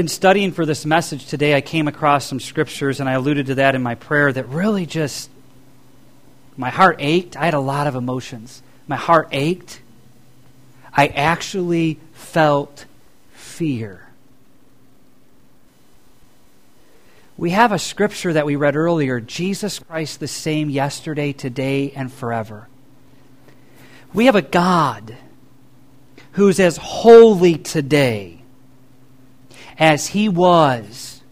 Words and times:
In 0.00 0.08
studying 0.08 0.52
for 0.52 0.64
this 0.64 0.86
message 0.86 1.26
today, 1.26 1.54
I 1.54 1.60
came 1.60 1.86
across 1.86 2.24
some 2.24 2.40
scriptures, 2.40 3.00
and 3.00 3.08
I 3.08 3.12
alluded 3.12 3.48
to 3.48 3.56
that 3.56 3.74
in 3.74 3.82
my 3.82 3.96
prayer, 3.96 4.32
that 4.32 4.48
really 4.48 4.86
just, 4.86 5.28
my 6.56 6.70
heart 6.70 6.96
ached. 7.00 7.36
I 7.36 7.44
had 7.44 7.52
a 7.52 7.60
lot 7.60 7.86
of 7.86 7.94
emotions. 7.94 8.62
My 8.86 8.96
heart 8.96 9.28
ached. 9.30 9.82
I 10.90 11.08
actually 11.08 12.00
felt 12.14 12.86
fear. 13.34 14.08
We 17.36 17.50
have 17.50 17.70
a 17.70 17.78
scripture 17.78 18.32
that 18.32 18.46
we 18.46 18.56
read 18.56 18.76
earlier 18.76 19.20
Jesus 19.20 19.80
Christ 19.80 20.18
the 20.18 20.28
same 20.28 20.70
yesterday, 20.70 21.34
today, 21.34 21.92
and 21.94 22.10
forever. 22.10 22.68
We 24.14 24.24
have 24.24 24.34
a 24.34 24.40
God 24.40 25.18
who's 26.32 26.58
as 26.58 26.78
holy 26.78 27.58
today 27.58 28.39
as 29.80 30.08
he 30.08 30.28
was 30.28 31.22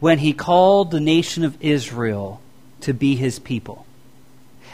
when 0.00 0.18
he 0.18 0.32
called 0.34 0.90
the 0.90 1.00
nation 1.00 1.44
of 1.44 1.56
Israel 1.62 2.42
to 2.80 2.92
be 2.92 3.14
his 3.14 3.38
people 3.38 3.86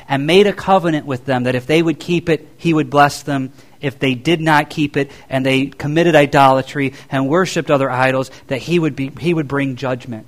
and 0.09 0.27
made 0.27 0.49
a 0.49 0.53
covenant 0.53 1.07
with 1.07 1.27
them 1.27 1.45
that 1.45 1.55
if 1.55 1.67
they 1.67 1.81
would 1.81 2.01
keep 2.01 2.29
it, 2.29 2.49
he 2.57 2.75
would 2.75 2.91
bless 2.91 3.23
them. 3.23 3.53
If 3.81 3.99
they 3.99 4.15
did 4.15 4.41
not 4.41 4.69
keep 4.69 4.97
it 4.97 5.11
and 5.29 5.47
they 5.47 5.67
committed 5.67 6.17
idolatry 6.17 6.95
and 7.11 7.29
worshiped 7.29 7.71
other 7.71 7.89
idols, 7.89 8.31
that 8.49 8.59
he 8.59 8.79
would, 8.79 8.97
be, 8.97 9.13
he 9.21 9.33
would 9.33 9.47
bring 9.47 9.77
judgment. 9.77 10.27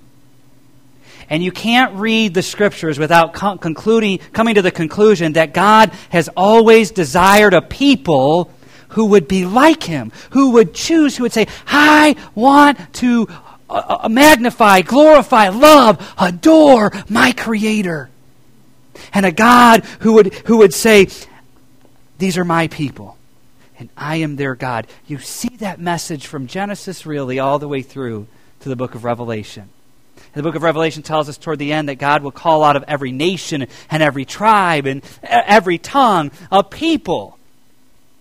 And 1.28 1.42
you 1.42 1.50
can't 1.50 1.94
read 1.96 2.32
the 2.32 2.42
scriptures 2.42 2.98
without 2.98 3.34
concluding, 3.34 4.18
coming 4.32 4.54
to 4.54 4.62
the 4.62 4.70
conclusion 4.70 5.32
that 5.32 5.52
God 5.52 5.90
has 6.10 6.28
always 6.36 6.90
desired 6.90 7.54
a 7.54 7.62
people 7.62 8.52
who 8.92 9.06
would 9.06 9.28
be 9.28 9.44
like 9.44 9.82
him, 9.82 10.12
who 10.30 10.50
would 10.52 10.74
choose, 10.74 11.16
who 11.16 11.24
would 11.24 11.32
say, 11.32 11.46
I 11.66 12.16
want 12.34 12.78
to 12.94 13.28
uh, 13.68 13.98
uh 14.04 14.08
magnify, 14.08 14.82
glorify, 14.82 15.48
love, 15.48 16.14
adore 16.18 16.92
my 17.08 17.32
Creator. 17.32 18.10
And 19.12 19.26
a 19.26 19.32
God 19.32 19.84
who 20.00 20.14
would, 20.14 20.34
who 20.46 20.58
would 20.58 20.74
say, 20.74 21.08
These 22.18 22.38
are 22.38 22.44
my 22.44 22.68
people, 22.68 23.16
and 23.78 23.88
I 23.96 24.16
am 24.16 24.36
their 24.36 24.54
God. 24.54 24.86
You 25.06 25.18
see 25.18 25.56
that 25.56 25.80
message 25.80 26.26
from 26.26 26.46
Genesis 26.46 27.06
really 27.06 27.38
all 27.38 27.58
the 27.58 27.68
way 27.68 27.82
through 27.82 28.26
to 28.60 28.68
the 28.68 28.76
book 28.76 28.94
of 28.94 29.04
Revelation. 29.04 29.70
The 30.34 30.42
book 30.42 30.54
of 30.54 30.62
Revelation 30.62 31.02
tells 31.02 31.28
us 31.28 31.36
toward 31.36 31.58
the 31.58 31.72
end 31.72 31.88
that 31.88 31.96
God 31.96 32.22
will 32.22 32.30
call 32.30 32.64
out 32.64 32.76
of 32.76 32.84
every 32.88 33.12
nation 33.12 33.66
and 33.90 34.02
every 34.02 34.24
tribe 34.24 34.86
and 34.86 35.02
every 35.22 35.78
tongue 35.78 36.30
a 36.50 36.62
people 36.62 37.38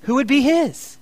who 0.02 0.16
would 0.16 0.28
be 0.28 0.42
His. 0.42 0.98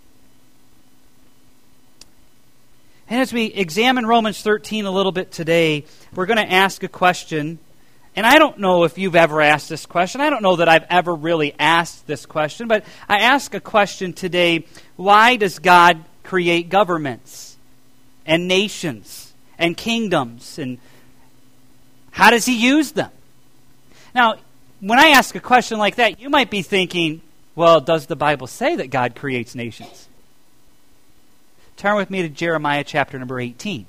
And 3.10 3.20
as 3.20 3.34
we 3.34 3.46
examine 3.46 4.06
Romans 4.06 4.42
13 4.42 4.86
a 4.86 4.92
little 4.92 5.12
bit 5.12 5.32
today, 5.32 5.86
we're 6.14 6.28
going 6.28 6.38
to 6.38 6.52
ask 6.52 6.84
a 6.84 6.88
question. 6.88 7.58
And 8.16 8.26
I 8.26 8.38
don't 8.38 8.60
know 8.60 8.84
if 8.84 9.00
you've 9.00 9.16
ever 9.16 9.42
asked 9.42 9.68
this 9.68 9.88
question. 9.88 10.22
I 10.22 10.30
don't 10.30 10.44
know 10.44 10.58
that 10.58 10.70
I've 10.70 10.86
ever 10.90 11.16
really 11.16 11.56
asked 11.58 12.06
this 12.06 12.28
question, 12.28 12.68
but 12.68 12.84
I 13.08 13.20
ask 13.22 13.54
a 13.56 13.60
question 13.60 14.14
today 14.14 14.66
why 14.96 15.38
does 15.38 15.58
God 15.58 16.04
create 16.24 16.70
governments 16.70 17.58
and 18.28 18.48
nations 18.48 19.34
and 19.58 19.76
kingdoms 19.76 20.60
and 20.60 20.78
how 22.12 22.30
does 22.30 22.46
he 22.46 22.60
use 22.60 22.92
them? 22.92 23.12
Now, 24.14 24.36
when 24.82 25.00
I 25.00 25.10
ask 25.10 25.34
a 25.34 25.40
question 25.40 25.80
like 25.80 25.96
that, 25.96 26.20
you 26.20 26.30
might 26.30 26.52
be 26.52 26.62
thinking, 26.62 27.22
well, 27.56 27.82
does 27.82 28.06
the 28.06 28.16
Bible 28.16 28.48
say 28.48 28.76
that 28.76 28.90
God 28.90 29.16
creates 29.16 29.56
nations? 29.56 30.08
Turn 31.78 31.96
with 31.96 32.10
me 32.10 32.22
to 32.24 32.30
Jeremiah 32.30 32.84
chapter 32.84 33.18
number 33.18 33.40
18. 33.40 33.86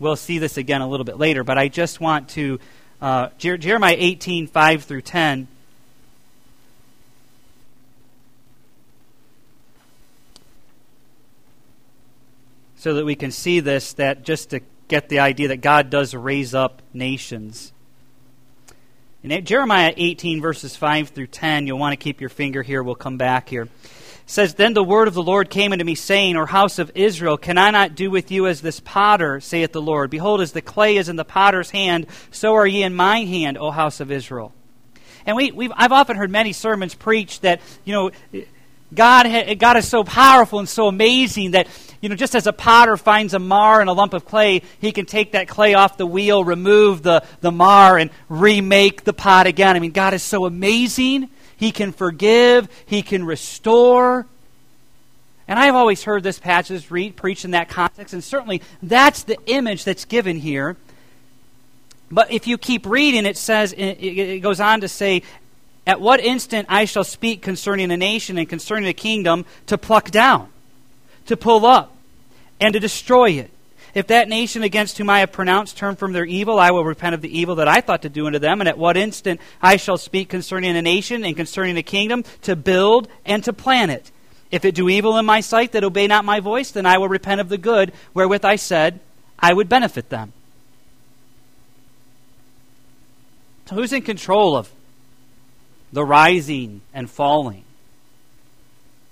We'll 0.00 0.16
see 0.16 0.38
this 0.38 0.56
again 0.56 0.80
a 0.80 0.88
little 0.88 1.04
bit 1.04 1.16
later, 1.16 1.44
but 1.44 1.58
I 1.58 1.68
just 1.68 2.00
want 2.00 2.28
to, 2.30 2.58
uh, 3.00 3.28
Jer- 3.38 3.56
Jeremiah 3.56 3.96
18, 3.96 4.48
5 4.48 4.82
through 4.82 5.02
10. 5.02 5.46
So 12.76 12.94
that 12.94 13.04
we 13.04 13.14
can 13.14 13.30
see 13.30 13.60
this, 13.60 13.92
that 13.94 14.24
just 14.24 14.50
to 14.50 14.60
get 14.88 15.08
the 15.08 15.20
idea 15.20 15.48
that 15.48 15.60
God 15.60 15.90
does 15.90 16.14
raise 16.14 16.54
up 16.54 16.82
nations. 16.92 17.72
In 19.24 19.42
Jeremiah 19.46 19.94
18, 19.96 20.42
verses 20.42 20.76
5 20.76 21.08
through 21.08 21.28
10, 21.28 21.66
you'll 21.66 21.78
want 21.78 21.94
to 21.94 21.96
keep 21.96 22.20
your 22.20 22.28
finger 22.28 22.62
here. 22.62 22.82
We'll 22.82 22.94
come 22.94 23.16
back 23.16 23.48
here. 23.48 23.62
It 23.62 23.70
says, 24.26 24.52
Then 24.52 24.74
the 24.74 24.84
word 24.84 25.08
of 25.08 25.14
the 25.14 25.22
Lord 25.22 25.48
came 25.48 25.72
unto 25.72 25.82
me, 25.82 25.94
saying, 25.94 26.36
O 26.36 26.44
house 26.44 26.78
of 26.78 26.92
Israel, 26.94 27.38
can 27.38 27.56
I 27.56 27.70
not 27.70 27.94
do 27.94 28.10
with 28.10 28.30
you 28.30 28.46
as 28.46 28.60
this 28.60 28.80
potter, 28.80 29.40
saith 29.40 29.72
the 29.72 29.80
Lord? 29.80 30.10
Behold, 30.10 30.42
as 30.42 30.52
the 30.52 30.60
clay 30.60 30.98
is 30.98 31.08
in 31.08 31.16
the 31.16 31.24
potter's 31.24 31.70
hand, 31.70 32.06
so 32.32 32.52
are 32.52 32.66
ye 32.66 32.82
in 32.82 32.94
my 32.94 33.20
hand, 33.20 33.56
O 33.56 33.70
house 33.70 33.98
of 34.00 34.12
Israel. 34.12 34.52
And 35.24 35.38
we, 35.38 35.52
we've, 35.52 35.72
I've 35.74 35.92
often 35.92 36.18
heard 36.18 36.30
many 36.30 36.52
sermons 36.52 36.94
preach 36.94 37.40
that, 37.40 37.62
you 37.86 37.94
know, 37.94 38.10
God, 38.92 39.58
God 39.58 39.78
is 39.78 39.88
so 39.88 40.04
powerful 40.04 40.58
and 40.58 40.68
so 40.68 40.86
amazing 40.86 41.52
that, 41.52 41.66
you 42.04 42.10
know, 42.10 42.16
just 42.16 42.34
as 42.34 42.46
a 42.46 42.52
potter 42.52 42.98
finds 42.98 43.32
a 43.32 43.38
mar 43.38 43.80
in 43.80 43.88
a 43.88 43.94
lump 43.94 44.12
of 44.12 44.26
clay, 44.26 44.60
he 44.78 44.92
can 44.92 45.06
take 45.06 45.32
that 45.32 45.48
clay 45.48 45.72
off 45.72 45.96
the 45.96 46.04
wheel, 46.04 46.44
remove 46.44 47.02
the, 47.02 47.24
the 47.40 47.50
mar, 47.50 47.96
and 47.96 48.10
remake 48.28 49.04
the 49.04 49.14
pot 49.14 49.46
again. 49.46 49.74
I 49.74 49.80
mean, 49.80 49.92
God 49.92 50.12
is 50.12 50.22
so 50.22 50.44
amazing. 50.44 51.30
He 51.56 51.72
can 51.72 51.92
forgive, 51.92 52.68
He 52.84 53.00
can 53.00 53.24
restore. 53.24 54.26
And 55.48 55.58
I've 55.58 55.74
always 55.74 56.02
heard 56.02 56.22
this 56.22 56.38
passage 56.38 56.90
read, 56.90 57.16
preached 57.16 57.46
in 57.46 57.52
that 57.52 57.70
context, 57.70 58.12
and 58.12 58.22
certainly 58.22 58.60
that's 58.82 59.22
the 59.22 59.38
image 59.46 59.84
that's 59.84 60.04
given 60.04 60.36
here. 60.36 60.76
But 62.10 62.30
if 62.30 62.46
you 62.46 62.58
keep 62.58 62.84
reading, 62.84 63.24
it 63.24 63.38
says, 63.38 63.74
it 63.78 64.40
goes 64.42 64.60
on 64.60 64.82
to 64.82 64.88
say, 64.88 65.22
at 65.86 66.02
what 66.02 66.20
instant 66.20 66.66
I 66.68 66.84
shall 66.84 67.02
speak 67.02 67.40
concerning 67.40 67.90
a 67.90 67.96
nation 67.96 68.36
and 68.36 68.46
concerning 68.46 68.90
a 68.90 68.92
kingdom 68.92 69.46
to 69.68 69.78
pluck 69.78 70.10
down, 70.10 70.50
to 71.24 71.36
pull 71.38 71.64
up, 71.64 71.92
and 72.60 72.72
to 72.74 72.80
destroy 72.80 73.30
it. 73.32 73.50
If 73.94 74.08
that 74.08 74.28
nation 74.28 74.64
against 74.64 74.98
whom 74.98 75.08
I 75.08 75.20
have 75.20 75.30
pronounced 75.30 75.76
turn 75.76 75.94
from 75.94 76.12
their 76.12 76.24
evil, 76.24 76.58
I 76.58 76.72
will 76.72 76.84
repent 76.84 77.14
of 77.14 77.22
the 77.22 77.38
evil 77.38 77.54
that 77.56 77.68
I 77.68 77.80
thought 77.80 78.02
to 78.02 78.08
do 78.08 78.26
unto 78.26 78.40
them. 78.40 78.60
And 78.60 78.68
at 78.68 78.76
what 78.76 78.96
instant 78.96 79.40
I 79.62 79.76
shall 79.76 79.96
speak 79.96 80.28
concerning 80.28 80.76
a 80.76 80.82
nation 80.82 81.24
and 81.24 81.36
concerning 81.36 81.76
a 81.76 81.82
kingdom 81.82 82.24
to 82.42 82.56
build 82.56 83.06
and 83.24 83.44
to 83.44 83.52
plan 83.52 83.90
it. 83.90 84.10
If 84.50 84.64
it 84.64 84.74
do 84.74 84.88
evil 84.88 85.16
in 85.16 85.24
my 85.24 85.40
sight 85.40 85.72
that 85.72 85.84
obey 85.84 86.08
not 86.08 86.24
my 86.24 86.40
voice, 86.40 86.72
then 86.72 86.86
I 86.86 86.98
will 86.98 87.08
repent 87.08 87.40
of 87.40 87.48
the 87.48 87.58
good 87.58 87.92
wherewith 88.14 88.44
I 88.44 88.56
said 88.56 88.98
I 89.38 89.52
would 89.52 89.68
benefit 89.68 90.10
them. 90.10 90.32
So 93.66 93.76
who's 93.76 93.92
in 93.92 94.02
control 94.02 94.56
of 94.56 94.70
the 95.92 96.04
rising 96.04 96.82
and 96.92 97.08
falling 97.08 97.64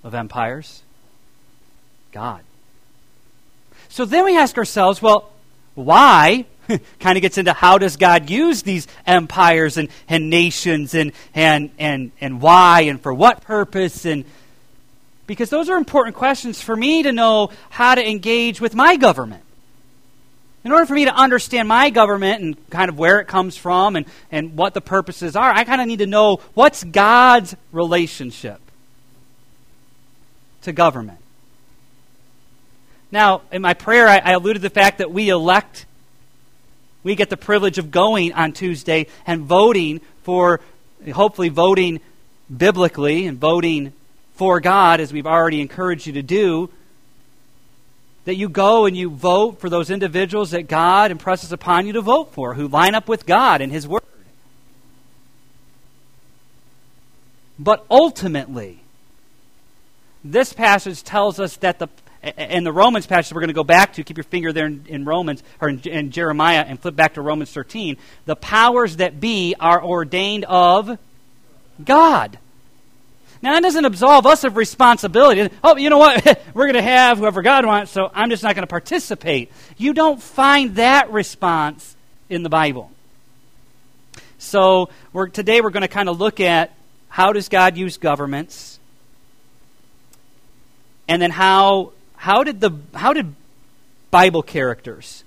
of 0.03 0.13
empires? 0.13 0.83
God. 2.11 2.43
So 3.93 4.05
then 4.05 4.25
we 4.25 4.35
ask 4.35 4.57
ourselves, 4.57 5.03
well, 5.03 5.29
why? 5.75 6.45
kind 6.99 7.15
of 7.15 7.21
gets 7.21 7.37
into 7.37 7.53
how 7.53 7.77
does 7.77 7.95
God 7.95 8.27
use 8.27 8.63
these 8.63 8.87
empires 9.05 9.77
and, 9.77 9.87
and 10.09 10.31
nations 10.31 10.95
and, 10.95 11.11
and, 11.35 11.69
and, 11.77 12.11
and 12.19 12.41
why 12.41 12.81
and 12.81 12.99
for 12.99 13.13
what 13.13 13.41
purpose 13.41 14.03
and 14.07 14.25
because 15.27 15.51
those 15.51 15.69
are 15.69 15.77
important 15.77 16.15
questions 16.15 16.59
for 16.59 16.75
me 16.75 17.03
to 17.03 17.11
know 17.11 17.51
how 17.69 17.93
to 17.93 18.03
engage 18.03 18.59
with 18.59 18.73
my 18.73 18.95
government. 18.95 19.43
In 20.63 20.71
order 20.71 20.87
for 20.87 20.95
me 20.95 21.05
to 21.05 21.13
understand 21.13 21.67
my 21.67 21.91
government 21.91 22.41
and 22.41 22.69
kind 22.71 22.89
of 22.89 22.97
where 22.97 23.19
it 23.19 23.27
comes 23.27 23.55
from 23.55 23.95
and, 23.95 24.07
and 24.31 24.57
what 24.57 24.73
the 24.73 24.81
purposes 24.81 25.35
are, 25.35 25.51
I 25.51 25.65
kind 25.65 25.79
of 25.79 25.85
need 25.85 25.99
to 25.99 26.07
know 26.07 26.37
what's 26.55 26.83
God's 26.83 27.55
relationship 27.71 28.59
to 30.63 30.71
government. 30.71 31.19
Now, 33.13 33.43
in 33.51 33.61
my 33.61 33.75
prayer, 33.75 34.07
I, 34.07 34.17
I 34.17 34.31
alluded 34.31 34.63
to 34.63 34.67
the 34.67 34.73
fact 34.73 34.97
that 34.97 35.11
we 35.11 35.29
elect, 35.29 35.85
we 37.03 37.13
get 37.13 37.29
the 37.29 37.37
privilege 37.37 37.77
of 37.77 37.91
going 37.91 38.33
on 38.33 38.53
Tuesday 38.53 39.05
and 39.27 39.43
voting 39.43 40.01
for, 40.23 40.61
hopefully, 41.13 41.49
voting 41.49 41.99
biblically 42.57 43.27
and 43.27 43.37
voting 43.37 43.93
for 44.33 44.59
God, 44.59 44.99
as 44.99 45.13
we've 45.13 45.27
already 45.27 45.61
encouraged 45.61 46.07
you 46.07 46.13
to 46.13 46.23
do 46.23 46.71
that 48.25 48.33
you 48.33 48.49
go 48.49 48.87
and 48.87 48.97
you 48.97 49.11
vote 49.11 49.59
for 49.59 49.69
those 49.69 49.91
individuals 49.91 50.49
that 50.49 50.67
God 50.67 51.11
impresses 51.11 51.51
upon 51.51 51.85
you 51.85 51.93
to 51.93 52.01
vote 52.01 52.33
for, 52.33 52.55
who 52.55 52.67
line 52.67 52.95
up 52.95 53.07
with 53.07 53.27
God 53.27 53.61
and 53.61 53.71
His 53.71 53.87
Word. 53.87 54.01
But 57.59 57.85
ultimately, 57.91 58.79
this 60.23 60.51
passage 60.51 61.03
tells 61.03 61.39
us 61.39 61.57
that 61.57 61.77
the 61.77 61.89
and 62.23 62.65
the 62.65 62.71
Romans 62.71 63.05
passage 63.05 63.33
we're 63.33 63.41
going 63.41 63.49
to 63.49 63.53
go 63.53 63.63
back 63.63 63.93
to, 63.93 64.03
keep 64.03 64.17
your 64.17 64.23
finger 64.23 64.53
there 64.53 64.65
in, 64.65 65.03
Romans 65.05 65.43
or 65.59 65.69
in, 65.69 65.79
in 65.81 66.11
Jeremiah 66.11 66.63
and 66.65 66.79
flip 66.79 66.95
back 66.95 67.15
to 67.15 67.21
Romans 67.21 67.51
13. 67.51 67.97
The 68.25 68.35
powers 68.35 68.97
that 68.97 69.19
be 69.19 69.55
are 69.59 69.83
ordained 69.83 70.45
of 70.45 70.97
God. 71.83 72.39
Now, 73.41 73.53
that 73.55 73.63
doesn't 73.63 73.83
absolve 73.83 74.25
us 74.25 74.45
of 74.45 74.55
responsibility. 74.55 75.53
Oh, 75.61 75.75
you 75.75 75.89
know 75.89 75.97
what? 75.97 76.41
We're 76.53 76.63
going 76.63 76.75
to 76.75 76.81
have 76.81 77.17
whoever 77.17 77.41
God 77.41 77.65
wants, 77.65 77.91
so 77.91 78.09
I'm 78.13 78.29
just 78.29 78.41
not 78.41 78.55
going 78.55 78.63
to 78.63 78.67
participate. 78.67 79.51
You 79.77 79.93
don't 79.93 80.21
find 80.21 80.75
that 80.75 81.11
response 81.11 81.97
in 82.29 82.43
the 82.43 82.49
Bible. 82.49 82.89
So, 84.37 84.89
we're, 85.11 85.27
today 85.27 85.61
we're 85.61 85.69
going 85.69 85.81
to 85.81 85.87
kind 85.87 86.09
of 86.09 86.19
look 86.19 86.39
at 86.39 86.73
how 87.07 87.31
does 87.31 87.47
God 87.47 87.77
use 87.77 87.97
governments? 87.97 88.79
And 91.07 91.21
then 91.21 91.31
how, 91.31 91.91
how, 92.23 92.41
did 92.45 92.61
the, 92.61 92.71
how 92.93 93.11
did 93.11 93.35
Bible 94.09 94.43
characters, 94.43 95.25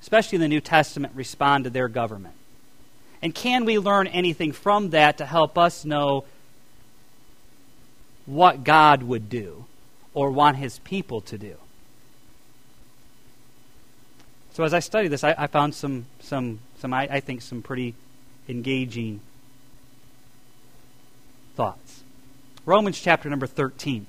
especially 0.00 0.34
in 0.34 0.42
the 0.42 0.48
New 0.48 0.60
Testament, 0.60 1.14
respond 1.14 1.62
to 1.62 1.70
their 1.70 1.86
government? 1.86 2.34
And 3.22 3.32
can 3.32 3.64
we 3.64 3.78
learn 3.78 4.08
anything 4.08 4.50
from 4.50 4.90
that 4.90 5.18
to 5.18 5.24
help 5.24 5.56
us 5.56 5.84
know 5.84 6.24
what 8.26 8.64
God 8.64 9.04
would 9.04 9.30
do 9.30 9.66
or 10.14 10.32
want 10.32 10.56
his 10.56 10.80
people 10.80 11.20
to 11.20 11.38
do? 11.38 11.54
So 14.54 14.64
as 14.64 14.74
I 14.74 14.80
studied 14.80 15.12
this, 15.12 15.22
I, 15.22 15.36
I 15.38 15.46
found 15.46 15.76
some, 15.76 16.06
some, 16.18 16.58
some 16.80 16.92
I, 16.92 17.06
I 17.08 17.20
think, 17.20 17.42
some 17.42 17.62
pretty 17.62 17.94
engaging 18.48 19.20
thoughts. 21.54 22.02
Romans 22.66 23.00
chapter 23.00 23.30
number 23.30 23.46
13. 23.46 24.08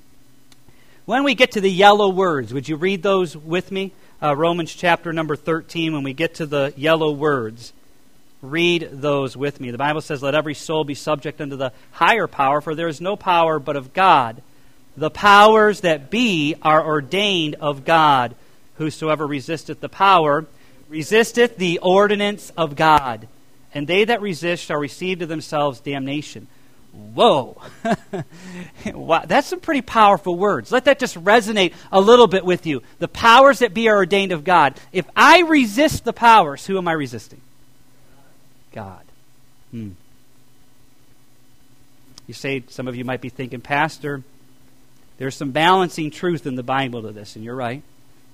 When 1.06 1.24
we 1.24 1.36
get 1.36 1.52
to 1.52 1.62
the 1.62 1.70
yellow 1.70 2.10
words, 2.10 2.54
would 2.54 2.70
you 2.70 2.78
read 2.78 3.04
those 3.04 3.36
with 3.36 3.72
me? 3.72 3.92
Uh, 4.22 4.36
Romans 4.36 4.74
chapter 4.74 5.12
number 5.12 5.36
13, 5.36 5.92
when 5.92 6.04
we 6.04 6.14
get 6.14 6.36
to 6.36 6.46
the 6.46 6.74
yellow 6.78 7.12
words 7.12 7.74
read 8.44 8.90
those 8.92 9.36
with 9.36 9.60
me. 9.60 9.72
The 9.72 9.78
Bible 9.78 10.02
says, 10.02 10.22
Let 10.22 10.36
every 10.36 10.54
soul 10.54 10.84
be 10.84 10.94
subject 10.96 11.42
unto 11.42 11.56
the 11.56 11.72
higher 11.92 12.28
power, 12.28 12.62
for 12.62 12.76
there 12.76 12.90
is 12.90 13.02
no 13.02 13.16
power 13.16 13.58
but 13.58 13.76
of 13.76 13.94
God. 13.94 14.44
The 14.96 15.10
powers 15.10 15.82
that 15.82 16.12
be 16.12 16.56
are 16.62 16.86
ordained 16.86 17.56
of 17.56 17.86
God. 17.86 18.36
Whosoever 18.76 19.26
resisteth 19.26 19.80
the 19.80 19.90
power 19.90 20.46
resisteth 20.90 21.58
the 21.58 21.80
ordinance 21.80 22.52
of 22.56 22.76
God. 22.76 23.28
And 23.74 23.88
they 23.88 24.06
that 24.06 24.22
resist 24.22 24.66
shall 24.66 24.78
receive 24.78 25.20
to 25.20 25.26
themselves 25.26 25.80
damnation. 25.80 26.48
Whoa. 26.94 27.60
wow. 28.86 29.24
That's 29.26 29.48
some 29.48 29.60
pretty 29.60 29.82
powerful 29.82 30.38
words. 30.38 30.72
Let 30.72 30.86
that 30.86 31.00
just 31.00 31.22
resonate 31.24 31.74
a 31.92 32.00
little 32.00 32.28
bit 32.28 32.46
with 32.46 32.68
you. 32.68 32.84
The 33.00 33.08
powers 33.08 33.60
that 33.60 33.74
be 33.74 33.90
are 33.90 33.96
ordained 33.96 34.32
of 34.32 34.44
God. 34.44 34.80
If 34.92 35.06
I 35.16 35.40
resist 35.42 36.06
the 36.06 36.14
powers, 36.14 36.66
who 36.66 36.78
am 36.78 36.88
I 36.88 36.94
resisting? 36.94 37.42
God. 38.74 39.02
Hmm. 39.72 39.92
You 42.28 42.34
say, 42.34 42.64
some 42.70 42.88
of 42.88 42.96
you 42.96 43.04
might 43.04 43.22
be 43.22 43.30
thinking, 43.30 43.60
Pastor, 43.60 44.22
there's 45.18 45.36
some 45.36 45.52
balancing 45.52 46.12
truth 46.12 46.46
in 46.46 46.56
the 46.56 46.64
Bible 46.64 47.02
to 47.02 47.12
this, 47.12 47.36
and 47.36 47.44
you're 47.44 47.56
right. 47.56 47.82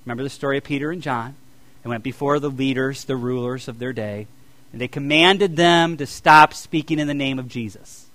Remember 0.06 0.24
the 0.24 0.30
story 0.30 0.58
of 0.58 0.64
Peter 0.64 0.92
and 0.92 1.02
John? 1.02 1.36
They 1.84 1.90
went 1.90 2.04
before 2.04 2.40
the 2.40 2.50
leaders, 2.50 3.06
the 3.06 3.16
rulers 3.16 3.68
of 3.68 3.80
their 3.80 3.94
day, 3.94 4.28
and 4.72 4.82
they 4.82 4.88
commanded 4.88 5.56
them 5.56 5.98
to 5.98 6.06
stop 6.06 6.54
speaking 6.54 7.00
in 7.00 7.08
the 7.08 7.14
name 7.14 7.40
of 7.40 7.48
Jesus. 7.48 8.09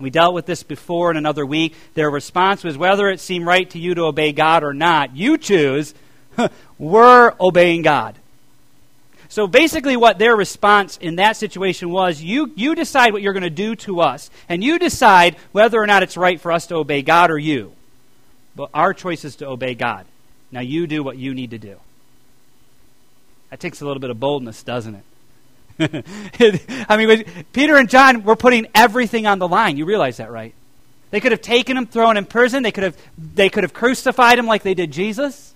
We 0.00 0.10
dealt 0.10 0.34
with 0.34 0.46
this 0.46 0.62
before 0.62 1.10
in 1.10 1.16
another 1.16 1.44
week. 1.44 1.74
Their 1.94 2.10
response 2.10 2.62
was 2.62 2.78
whether 2.78 3.08
it 3.08 3.20
seemed 3.20 3.46
right 3.46 3.68
to 3.70 3.78
you 3.78 3.94
to 3.94 4.04
obey 4.04 4.32
God 4.32 4.62
or 4.62 4.72
not, 4.72 5.16
you 5.16 5.38
choose. 5.38 5.94
We're 6.78 7.34
obeying 7.40 7.82
God. 7.82 8.16
So 9.28 9.46
basically, 9.46 9.96
what 9.96 10.18
their 10.18 10.34
response 10.34 10.96
in 10.96 11.16
that 11.16 11.36
situation 11.36 11.90
was 11.90 12.22
you, 12.22 12.50
you 12.56 12.74
decide 12.74 13.12
what 13.12 13.20
you're 13.20 13.34
going 13.34 13.42
to 13.42 13.50
do 13.50 13.76
to 13.76 14.00
us, 14.00 14.30
and 14.48 14.64
you 14.64 14.78
decide 14.78 15.36
whether 15.52 15.78
or 15.78 15.86
not 15.86 16.02
it's 16.02 16.16
right 16.16 16.40
for 16.40 16.50
us 16.50 16.66
to 16.68 16.76
obey 16.76 17.02
God 17.02 17.30
or 17.30 17.38
you. 17.38 17.72
But 18.56 18.70
our 18.72 18.94
choice 18.94 19.24
is 19.24 19.36
to 19.36 19.46
obey 19.46 19.74
God. 19.74 20.06
Now, 20.50 20.60
you 20.60 20.86
do 20.86 21.02
what 21.02 21.18
you 21.18 21.34
need 21.34 21.50
to 21.50 21.58
do. 21.58 21.76
That 23.50 23.60
takes 23.60 23.80
a 23.80 23.86
little 23.86 24.00
bit 24.00 24.10
of 24.10 24.18
boldness, 24.18 24.62
doesn't 24.62 24.94
it? 24.94 25.04
I 26.88 26.96
mean, 26.96 27.24
Peter 27.52 27.76
and 27.76 27.88
John 27.88 28.24
were 28.24 28.36
putting 28.36 28.66
everything 28.74 29.26
on 29.26 29.38
the 29.38 29.48
line. 29.48 29.76
You 29.76 29.84
realize 29.84 30.16
that, 30.16 30.30
right? 30.30 30.54
They 31.10 31.20
could 31.20 31.32
have 31.32 31.40
taken 31.40 31.76
him, 31.76 31.86
thrown 31.86 32.16
him 32.16 32.24
in 32.24 32.26
prison. 32.26 32.62
They 32.62 32.72
could 32.72 32.84
have, 32.84 32.96
they 33.16 33.48
could 33.48 33.64
have 33.64 33.72
crucified 33.72 34.38
him 34.38 34.46
like 34.46 34.62
they 34.62 34.74
did 34.74 34.90
Jesus. 34.90 35.54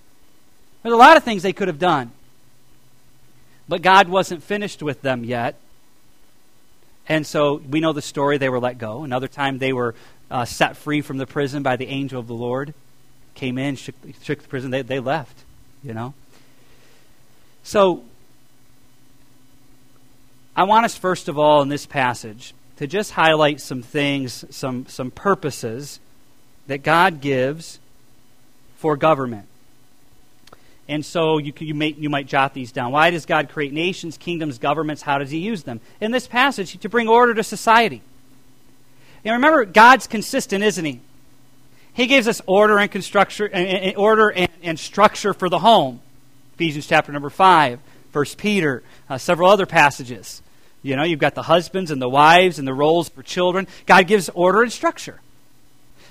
There's 0.81 0.93
a 0.93 0.97
lot 0.97 1.17
of 1.17 1.23
things 1.23 1.43
they 1.43 1.53
could 1.53 1.67
have 1.67 1.79
done. 1.79 2.11
But 3.67 3.81
God 3.81 4.09
wasn't 4.09 4.43
finished 4.43 4.81
with 4.81 5.01
them 5.01 5.23
yet. 5.23 5.55
And 7.07 7.27
so 7.27 7.55
we 7.55 7.79
know 7.79 7.93
the 7.93 8.01
story. 8.01 8.37
They 8.37 8.49
were 8.49 8.59
let 8.59 8.77
go. 8.77 9.03
Another 9.03 9.27
time 9.27 9.57
they 9.57 9.73
were 9.73 9.93
uh, 10.31 10.45
set 10.45 10.77
free 10.77 11.01
from 11.01 11.17
the 11.17 11.27
prison 11.27 11.63
by 11.63 11.75
the 11.75 11.87
angel 11.87 12.19
of 12.19 12.27
the 12.27 12.33
Lord. 12.33 12.73
Came 13.35 13.57
in, 13.57 13.75
shook, 13.75 13.95
shook 14.21 14.41
the 14.41 14.47
prison. 14.47 14.71
They, 14.71 14.81
they 14.81 14.99
left, 14.99 15.43
you 15.83 15.93
know. 15.93 16.13
So 17.63 18.03
I 20.55 20.63
want 20.63 20.85
us, 20.85 20.95
first 20.95 21.27
of 21.29 21.39
all, 21.39 21.61
in 21.61 21.69
this 21.69 21.85
passage, 21.85 22.53
to 22.77 22.87
just 22.87 23.11
highlight 23.11 23.59
some 23.59 23.81
things, 23.81 24.45
some, 24.49 24.85
some 24.87 25.09
purposes 25.09 25.99
that 26.67 26.83
God 26.83 27.21
gives 27.21 27.79
for 28.77 28.95
government. 28.95 29.47
And 30.87 31.05
so 31.05 31.37
you, 31.37 31.53
you, 31.59 31.73
may, 31.73 31.89
you 31.97 32.09
might 32.09 32.27
jot 32.27 32.53
these 32.53 32.71
down. 32.71 32.91
Why 32.91 33.09
does 33.09 33.25
God 33.25 33.49
create 33.49 33.73
nations, 33.73 34.17
kingdoms, 34.17 34.57
governments? 34.59 35.01
How 35.01 35.17
does 35.17 35.31
He 35.31 35.39
use 35.39 35.63
them? 35.63 35.79
In 36.01 36.11
this 36.11 36.27
passage, 36.27 36.77
to 36.77 36.89
bring 36.89 37.07
order 37.07 37.33
to 37.33 37.43
society. 37.43 38.01
And 39.23 39.33
remember, 39.33 39.65
God's 39.65 40.07
consistent, 40.07 40.63
isn't 40.63 40.83
He? 40.83 40.99
He 41.93 42.07
gives 42.07 42.27
us 42.27 42.41
order 42.45 42.77
and, 42.79 42.91
construction, 42.91 43.95
order 43.95 44.29
and, 44.29 44.49
and 44.61 44.79
structure 44.79 45.33
for 45.33 45.47
the 45.47 45.59
home. 45.59 46.01
Ephesians 46.55 46.85
chapter 46.87 47.11
number 47.11 47.29
5, 47.29 47.79
1 48.13 48.25
Peter, 48.37 48.83
uh, 49.09 49.17
several 49.17 49.49
other 49.49 49.65
passages. 49.65 50.41
You 50.81 50.95
know, 50.95 51.03
you've 51.03 51.19
got 51.19 51.35
the 51.35 51.43
husbands 51.43 51.91
and 51.91 52.01
the 52.01 52.09
wives 52.09 52.59
and 52.59 52.67
the 52.67 52.73
roles 52.73 53.09
for 53.09 53.23
children. 53.23 53.67
God 53.85 54.07
gives 54.07 54.29
order 54.29 54.61
and 54.61 54.71
structure. 54.71 55.19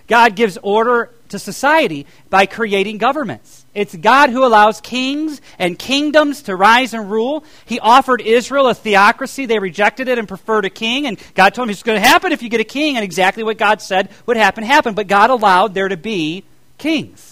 God 0.08 0.34
gives 0.34 0.58
order 0.62 1.10
to 1.28 1.38
society 1.38 2.06
by 2.28 2.46
creating 2.46 2.98
governments. 2.98 3.64
It's 3.74 3.94
God 3.94 4.30
who 4.30 4.44
allows 4.44 4.80
kings 4.80 5.40
and 5.58 5.78
kingdoms 5.78 6.42
to 6.42 6.56
rise 6.56 6.92
and 6.92 7.10
rule. 7.10 7.44
He 7.64 7.80
offered 7.80 8.20
Israel 8.20 8.68
a 8.68 8.74
theocracy. 8.74 9.46
They 9.46 9.58
rejected 9.58 10.08
it 10.08 10.18
and 10.18 10.28
preferred 10.28 10.64
a 10.64 10.70
king. 10.70 11.06
And 11.06 11.18
God 11.34 11.54
told 11.54 11.68
them 11.68 11.70
it's 11.70 11.82
going 11.82 12.00
to 12.00 12.06
happen 12.06 12.32
if 12.32 12.42
you 12.42 12.48
get 12.48 12.60
a 12.60 12.64
king. 12.64 12.96
And 12.96 13.04
exactly 13.04 13.42
what 13.42 13.58
God 13.58 13.80
said 13.80 14.10
would 14.26 14.36
happen 14.36 14.64
happened. 14.64 14.96
But 14.96 15.06
God 15.06 15.30
allowed 15.30 15.72
there 15.72 15.88
to 15.88 15.96
be 15.96 16.44
kings. 16.78 17.31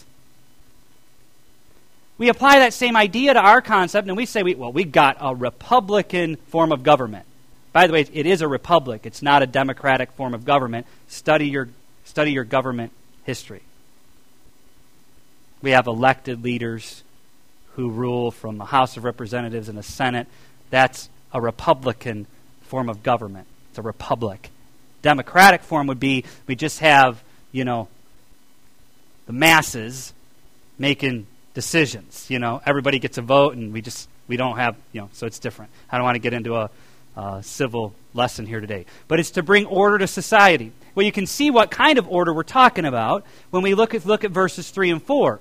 We 2.21 2.29
apply 2.29 2.59
that 2.59 2.75
same 2.75 2.97
idea 2.97 3.33
to 3.33 3.41
our 3.41 3.63
concept 3.63 4.07
and 4.07 4.15
we 4.15 4.27
say, 4.27 4.43
well, 4.43 4.71
we've 4.71 4.93
got 4.93 5.17
a 5.21 5.35
republican 5.35 6.37
form 6.37 6.71
of 6.71 6.83
government. 6.83 7.25
By 7.73 7.87
the 7.87 7.95
way, 7.95 8.07
it 8.13 8.27
is 8.27 8.43
a 8.43 8.47
republic. 8.47 9.07
It's 9.07 9.23
not 9.23 9.43
a 9.43 9.47
democratic 9.47 10.13
form 10.13 10.35
of 10.35 10.45
government. 10.45 10.87
Study 11.09 11.49
your, 11.49 11.71
study 12.05 12.33
your 12.33 12.45
government 12.45 12.93
history. 13.25 13.63
We 15.63 15.71
have 15.71 15.87
elected 15.87 16.45
leaders 16.45 17.03
who 17.77 17.89
rule 17.89 18.31
from 18.31 18.59
the 18.59 18.67
House 18.67 18.99
of 18.99 19.05
Representatives 19.05 19.71
and 19.71 19.79
the 19.79 19.83
Senate. 19.83 20.27
That's 20.69 21.09
a 21.33 21.41
Republican 21.41 22.27
form 22.65 22.91
of 22.91 23.03
government. 23.03 23.47
It's 23.71 23.79
a 23.79 23.83
republic. 23.83 24.51
Democratic 25.01 25.63
form 25.63 25.87
would 25.87 26.01
be 26.01 26.25
we 26.47 26.55
just 26.55 26.81
have, 26.81 27.23
you 27.51 27.65
know, 27.65 27.89
the 29.25 29.33
masses 29.33 30.13
making 30.79 31.27
decisions. 31.61 32.25
You 32.31 32.39
know, 32.39 32.63
everybody 32.65 32.99
gets 32.99 33.19
a 33.19 33.23
vote, 33.23 33.55
and 33.55 33.71
we 33.71 33.83
just 33.83 34.09
we 34.29 34.39
don't 34.39 34.57
have, 34.57 34.77
you 34.93 35.03
know, 35.03 35.11
so 35.13 35.27
it's 35.27 35.39
different. 35.39 35.71
I 35.91 35.99
don't 35.99 36.05
want 36.05 36.15
to 36.15 36.21
get 36.21 36.33
into 36.33 36.57
a, 36.57 36.71
civil 37.43 37.93
lesson 38.15 38.47
here 38.47 38.61
today, 38.61 38.87
but 39.07 39.21
it's 39.21 39.33
to 39.33 39.43
bring 39.43 39.67
order 39.67 39.99
to 39.99 40.07
society. 40.07 40.73
Well, 40.95 41.05
you 41.05 41.13
can 41.13 41.27
see 41.27 41.51
what 41.51 41.71
kind 41.71 41.99
of 41.99 42.09
order 42.09 42.33
we're 42.33 42.45
talking 42.45 42.87
about 42.87 43.27
when 43.51 43.63
we 43.63 43.75
look 43.75 43.95
at 43.95 44.07
look 44.07 44.25
at 44.25 44.31
verses 44.31 44.71
three 44.71 44.91
and 44.91 45.03
four. 45.03 45.39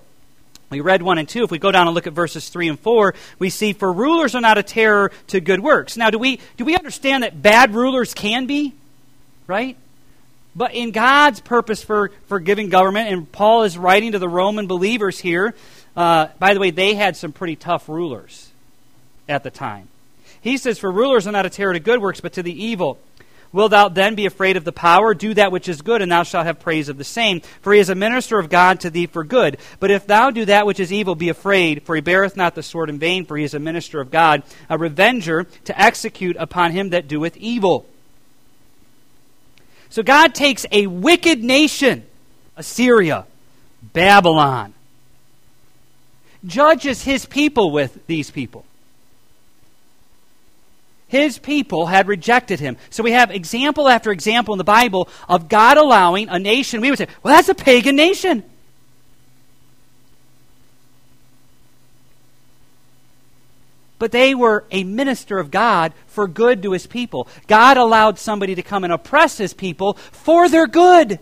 We 0.70 0.82
read 0.82 1.02
1 1.02 1.18
and 1.18 1.28
2. 1.28 1.46
If 1.46 1.52
we 1.52 1.58
go 1.58 1.72
down 1.72 1.88
and 1.88 1.96
look 1.96 2.06
at 2.06 2.14
verses 2.14 2.48
3 2.50 2.68
and 2.68 2.80
4, 2.80 3.16
we 3.40 3.50
see, 3.50 3.74
For 3.74 3.92
rulers 3.92 4.36
are 4.36 4.42
not 4.42 4.60
a 4.60 4.62
terror 4.62 5.12
to 5.28 5.40
good 5.42 5.62
works. 5.62 5.98
Now, 5.98 6.12
do 6.12 6.20
we, 6.20 6.40
do 6.58 6.66
we 6.66 6.76
understand 6.76 7.24
that 7.24 7.42
bad 7.42 7.74
rulers 7.74 8.14
can 8.14 8.46
be? 8.46 8.76
Right? 9.48 9.78
But 10.56 10.74
in 10.74 10.92
God's 10.92 11.40
purpose 11.40 11.84
for, 11.84 12.12
for 12.28 12.40
giving 12.40 12.70
government, 12.70 13.10
and 13.10 13.32
Paul 13.32 13.64
is 13.64 13.78
writing 13.78 14.12
to 14.14 14.20
the 14.20 14.28
Roman 14.28 14.68
believers 14.68 15.18
here, 15.18 15.56
uh, 15.96 16.28
by 16.40 16.54
the 16.54 16.60
way, 16.60 16.72
they 16.72 16.96
had 16.96 17.18
some 17.18 17.32
pretty 17.32 17.56
tough 17.56 17.90
rulers 17.90 18.52
at 19.28 19.44
the 19.44 19.52
time. 19.52 19.88
He 20.42 20.58
says, 20.58 20.80
For 20.80 20.92
rulers 20.92 21.28
are 21.28 21.32
not 21.32 21.46
a 21.46 21.50
terror 21.50 21.74
to 21.74 21.80
good 21.80 22.02
works, 22.02 22.22
but 22.22 22.34
to 22.34 22.44
the 22.44 22.64
evil. 22.64 23.00
Wilt 23.52 23.72
thou 23.72 23.90
then 23.90 24.14
be 24.14 24.28
afraid 24.28 24.58
of 24.58 24.64
the 24.64 24.72
power? 24.72 25.16
Do 25.16 25.34
that 25.34 25.52
which 25.52 25.68
is 25.68 25.82
good, 25.82 26.02
and 26.02 26.12
thou 26.12 26.22
shalt 26.22 26.46
have 26.46 26.60
praise 26.60 26.88
of 26.88 26.98
the 26.98 27.04
same. 27.04 27.42
For 27.62 27.74
he 27.74 27.80
is 27.80 27.90
a 27.90 27.96
minister 27.96 28.38
of 28.38 28.50
God 28.50 28.80
to 28.82 28.92
thee 28.92 29.08
for 29.08 29.24
good. 29.24 29.58
But 29.80 29.90
if 29.90 30.06
thou 30.06 30.30
do 30.30 30.46
that 30.46 30.68
which 30.68 30.80
is 30.80 30.94
evil, 30.94 31.16
be 31.16 31.30
afraid, 31.30 31.84
for 31.84 31.96
he 31.96 32.02
beareth 32.02 32.38
not 32.38 32.54
the 32.54 32.62
sword 32.62 32.90
in 32.90 33.00
vain, 33.00 33.26
for 33.26 33.38
he 33.38 33.44
is 33.44 33.56
a 33.56 33.60
minister 33.60 34.00
of 34.02 34.12
God, 34.12 34.44
a 34.70 34.78
revenger 34.78 35.46
to 35.66 35.82
execute 35.82 36.36
upon 36.38 36.72
him 36.72 36.90
that 36.90 37.08
doeth 37.08 37.38
evil. 37.38 37.88
So 39.90 40.04
God 40.04 40.36
takes 40.36 40.68
a 40.72 40.86
wicked 40.86 41.44
nation, 41.44 42.06
Assyria, 42.56 43.26
Babylon, 43.82 44.76
judges 46.46 47.04
his 47.04 47.26
people 47.26 47.72
with 47.72 48.06
these 48.08 48.32
people. 48.32 48.66
His 51.08 51.40
people 51.40 51.88
had 51.88 52.08
rejected 52.08 52.60
him. 52.60 52.78
So 52.92 53.02
we 53.02 53.12
have 53.12 53.32
example 53.32 53.90
after 53.90 54.12
example 54.12 54.54
in 54.54 54.60
the 54.60 54.64
Bible 54.64 55.10
of 55.28 55.50
God 55.50 55.78
allowing 55.78 56.30
a 56.30 56.38
nation, 56.38 56.82
we 56.82 56.92
would 56.92 57.00
say, 57.00 57.08
well, 57.24 57.36
that's 57.36 57.50
a 57.50 57.56
pagan 57.56 57.96
nation. 57.96 58.44
but 64.00 64.12
they 64.14 64.34
were 64.34 64.66
a 64.72 64.84
minister 64.86 65.38
of 65.38 65.52
God 65.52 65.94
for 66.08 66.28
good 66.28 66.64
to 66.64 66.72
his 66.72 66.88
people. 66.88 67.28
God 67.48 67.78
allowed 67.78 68.18
somebody 68.18 68.56
to 68.56 68.64
come 68.64 68.84
and 68.86 68.94
oppress 68.94 69.38
his 69.38 69.54
people 69.54 69.94
for 69.94 70.50
their 70.50 70.66
good. 70.66 71.20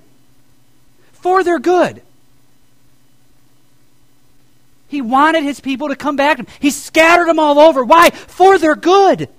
For 1.12 1.44
their 1.44 1.60
good. 1.60 2.04
He 4.88 5.02
wanted 5.02 5.44
his 5.44 5.60
people 5.60 5.90
to 5.90 5.96
come 5.96 6.16
back 6.16 6.38
to 6.38 6.44
him. 6.44 6.48
He 6.60 6.70
scattered 6.70 7.28
them 7.28 7.40
all 7.40 7.60
over. 7.60 7.84
Why? 7.84 8.10
For 8.10 8.58
their 8.58 8.76
good. 8.76 9.30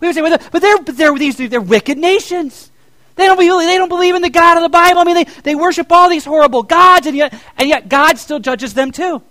We 0.00 0.08
would 0.08 0.14
say, 0.14 0.22
well, 0.22 0.38
but 0.52 0.62
they're, 0.62 0.78
they're, 0.78 1.14
these, 1.14 1.36
they're 1.36 1.60
wicked 1.60 1.98
nations. 1.98 2.70
They 3.16 3.26
don't, 3.26 3.36
believe, 3.36 3.66
they 3.66 3.76
don't 3.76 3.88
believe 3.88 4.14
in 4.14 4.22
the 4.22 4.30
God 4.30 4.56
of 4.56 4.62
the 4.62 4.68
Bible. 4.68 5.00
I 5.00 5.04
mean, 5.04 5.16
they, 5.16 5.24
they 5.42 5.54
worship 5.54 5.90
all 5.90 6.08
these 6.08 6.24
horrible 6.24 6.62
gods, 6.62 7.06
and 7.06 7.16
yet, 7.16 7.34
and 7.56 7.68
yet 7.68 7.88
God 7.88 8.18
still 8.18 8.38
judges 8.38 8.74
them 8.74 8.92
too. 8.92 9.22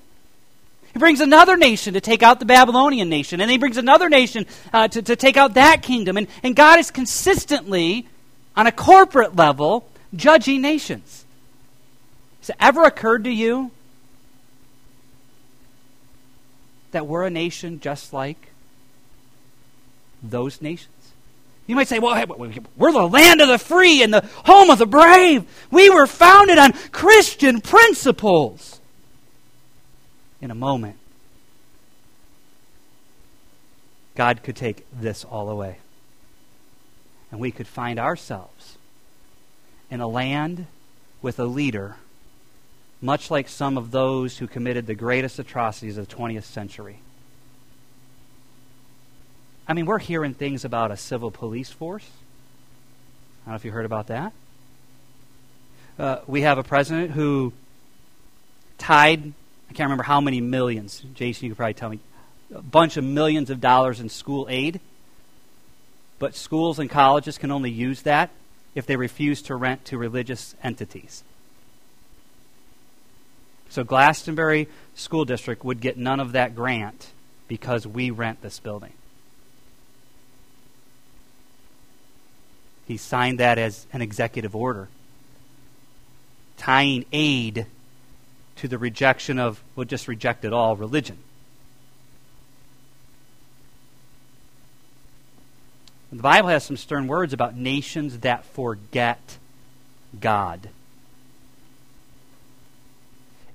He 0.93 0.99
brings 0.99 1.21
another 1.21 1.55
nation 1.55 1.93
to 1.93 2.01
take 2.01 2.23
out 2.23 2.39
the 2.39 2.45
Babylonian 2.45 3.07
nation, 3.07 3.39
and 3.39 3.49
he 3.49 3.57
brings 3.57 3.77
another 3.77 4.09
nation 4.09 4.45
uh, 4.73 4.87
to, 4.89 5.01
to 5.01 5.15
take 5.15 5.37
out 5.37 5.53
that 5.53 5.83
kingdom. 5.83 6.17
And, 6.17 6.27
and 6.43 6.55
God 6.55 6.79
is 6.79 6.91
consistently, 6.91 8.07
on 8.57 8.67
a 8.67 8.71
corporate 8.71 9.35
level, 9.35 9.87
judging 10.15 10.61
nations. 10.61 11.25
Has 12.41 12.49
it 12.49 12.55
ever 12.59 12.83
occurred 12.83 13.23
to 13.25 13.29
you 13.29 13.71
that 16.91 17.07
we're 17.07 17.25
a 17.25 17.29
nation 17.29 17.79
just 17.79 18.13
like 18.13 18.49
those 20.21 20.61
nations? 20.61 20.93
You 21.67 21.75
might 21.75 21.87
say, 21.87 21.99
well, 21.99 22.23
we're 22.77 22.91
the 22.93 23.07
land 23.07 23.41
of 23.41 23.49
the 23.49 23.57
free 23.57 24.01
and 24.01 24.13
the 24.13 24.25
home 24.45 24.69
of 24.69 24.77
the 24.79 24.85
brave. 24.85 25.45
We 25.69 25.89
were 25.89 26.07
founded 26.07 26.57
on 26.57 26.71
Christian 26.91 27.59
principles 27.59 28.77
in 30.41 30.51
a 30.51 30.55
moment, 30.55 30.97
God 34.15 34.43
could 34.43 34.55
take 34.55 34.85
this 34.91 35.23
all 35.23 35.49
away. 35.49 35.77
And 37.31 37.39
we 37.39 37.51
could 37.51 37.67
find 37.67 37.99
ourselves 37.99 38.77
in 39.89 39.99
a 39.99 40.07
land 40.07 40.67
with 41.21 41.39
a 41.39 41.45
leader 41.45 41.97
much 43.01 43.29
like 43.29 43.47
some 43.47 43.77
of 43.77 43.91
those 43.91 44.37
who 44.37 44.47
committed 44.47 44.87
the 44.87 44.95
greatest 44.95 45.39
atrocities 45.39 45.97
of 45.97 46.07
the 46.07 46.15
20th 46.15 46.43
century. 46.43 46.99
I 49.67 49.73
mean, 49.73 49.85
we're 49.85 49.99
hearing 49.99 50.33
things 50.33 50.65
about 50.65 50.91
a 50.91 50.97
civil 50.97 51.29
police 51.29 51.69
force. 51.69 52.09
I 53.45 53.49
don't 53.49 53.53
know 53.53 53.55
if 53.55 53.65
you 53.65 53.71
heard 53.71 53.85
about 53.85 54.07
that. 54.07 54.33
Uh, 55.99 56.19
we 56.27 56.41
have 56.41 56.57
a 56.57 56.63
president 56.63 57.11
who 57.11 57.53
tied 58.77 59.33
I 59.69 59.73
can't 59.73 59.87
remember 59.87 60.03
how 60.03 60.21
many 60.21 60.41
millions. 60.41 61.03
Jason, 61.13 61.45
you 61.45 61.51
could 61.51 61.57
probably 61.57 61.73
tell 61.73 61.89
me. 61.89 61.99
A 62.53 62.61
bunch 62.61 62.97
of 62.97 63.03
millions 63.03 63.49
of 63.49 63.59
dollars 63.59 63.99
in 63.99 64.09
school 64.09 64.47
aid. 64.49 64.79
But 66.19 66.35
schools 66.35 66.79
and 66.79 66.89
colleges 66.89 67.37
can 67.37 67.51
only 67.51 67.69
use 67.69 68.03
that 68.03 68.31
if 68.73 68.85
they 68.85 68.95
refuse 68.95 69.41
to 69.43 69.55
rent 69.55 69.85
to 69.85 69.97
religious 69.97 70.55
entities. 70.63 71.23
So 73.69 73.83
Glastonbury 73.83 74.67
School 74.95 75.25
District 75.25 75.63
would 75.63 75.81
get 75.81 75.97
none 75.97 76.19
of 76.19 76.31
that 76.31 76.55
grant 76.55 77.11
because 77.47 77.85
we 77.85 78.09
rent 78.09 78.41
this 78.41 78.59
building. 78.59 78.93
He 82.87 82.97
signed 82.97 83.39
that 83.39 83.57
as 83.57 83.85
an 83.91 84.01
executive 84.01 84.55
order, 84.55 84.87
tying 86.55 87.05
aid 87.11 87.65
to 88.55 88.67
the 88.67 88.77
rejection 88.77 89.37
of, 89.37 89.61
well, 89.75 89.85
just 89.85 90.07
rejected 90.07 90.53
all 90.53 90.75
religion. 90.75 91.17
The 96.11 96.21
Bible 96.21 96.49
has 96.49 96.63
some 96.63 96.77
stern 96.77 97.07
words 97.07 97.33
about 97.33 97.57
nations 97.57 98.19
that 98.19 98.45
forget 98.45 99.37
God. 100.19 100.69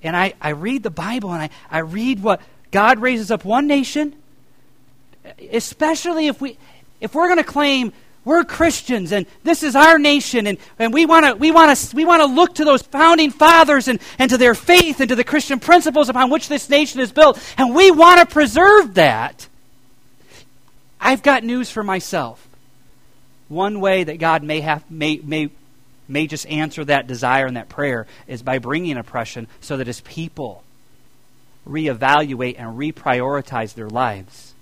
And 0.03 0.15
I, 0.15 0.33
I 0.41 0.49
read 0.49 0.83
the 0.83 0.89
Bible 0.89 1.31
and 1.31 1.41
I, 1.41 1.49
I 1.71 1.79
read 1.79 2.21
what 2.21 2.41
God 2.71 2.99
raises 2.99 3.31
up 3.31 3.45
one 3.45 3.67
nation, 3.67 4.13
especially 5.51 6.27
if 6.27 6.41
we 6.41 6.57
if 6.99 7.15
we're 7.15 7.27
going 7.27 7.37
to 7.37 7.43
claim 7.43 7.93
we're 8.25 8.43
Christians 8.45 9.11
and 9.11 9.25
this 9.43 9.63
is 9.63 9.75
our 9.75 9.99
nation 9.99 10.47
and, 10.47 10.57
and 10.79 10.93
we 10.93 11.05
want 11.05 11.25
to 11.25 11.35
we 11.35 11.51
want 11.51 11.77
to 11.77 11.95
we 11.95 12.05
want 12.05 12.21
to 12.21 12.25
look 12.25 12.55
to 12.55 12.65
those 12.65 12.81
founding 12.81 13.31
fathers 13.31 13.87
and, 13.87 13.99
and 14.17 14.29
to 14.31 14.37
their 14.37 14.55
faith 14.55 14.99
and 15.01 15.09
to 15.09 15.15
the 15.15 15.23
Christian 15.23 15.59
principles 15.59 16.09
upon 16.09 16.29
which 16.29 16.47
this 16.47 16.69
nation 16.69 17.01
is 17.01 17.11
built 17.11 17.41
and 17.57 17.75
we 17.75 17.91
want 17.91 18.19
to 18.21 18.25
preserve 18.25 18.93
that. 18.95 19.47
I've 20.99 21.21
got 21.21 21.43
news 21.43 21.69
for 21.69 21.83
myself. 21.83 22.47
One 23.49 23.81
way 23.81 24.05
that 24.05 24.19
God 24.19 24.41
may 24.41 24.61
have 24.61 24.89
may 24.89 25.17
may 25.17 25.49
may 26.07 26.27
just 26.27 26.45
answer 26.47 26.83
that 26.85 27.07
desire 27.07 27.45
and 27.45 27.57
that 27.57 27.69
prayer 27.69 28.07
is 28.27 28.41
by 28.41 28.59
bringing 28.59 28.97
oppression 28.97 29.47
so 29.61 29.77
that 29.77 29.87
his 29.87 30.01
people 30.01 30.63
reevaluate 31.67 32.55
and 32.57 32.77
reprioritize 32.77 33.73
their 33.73 33.89
lives 33.89 34.53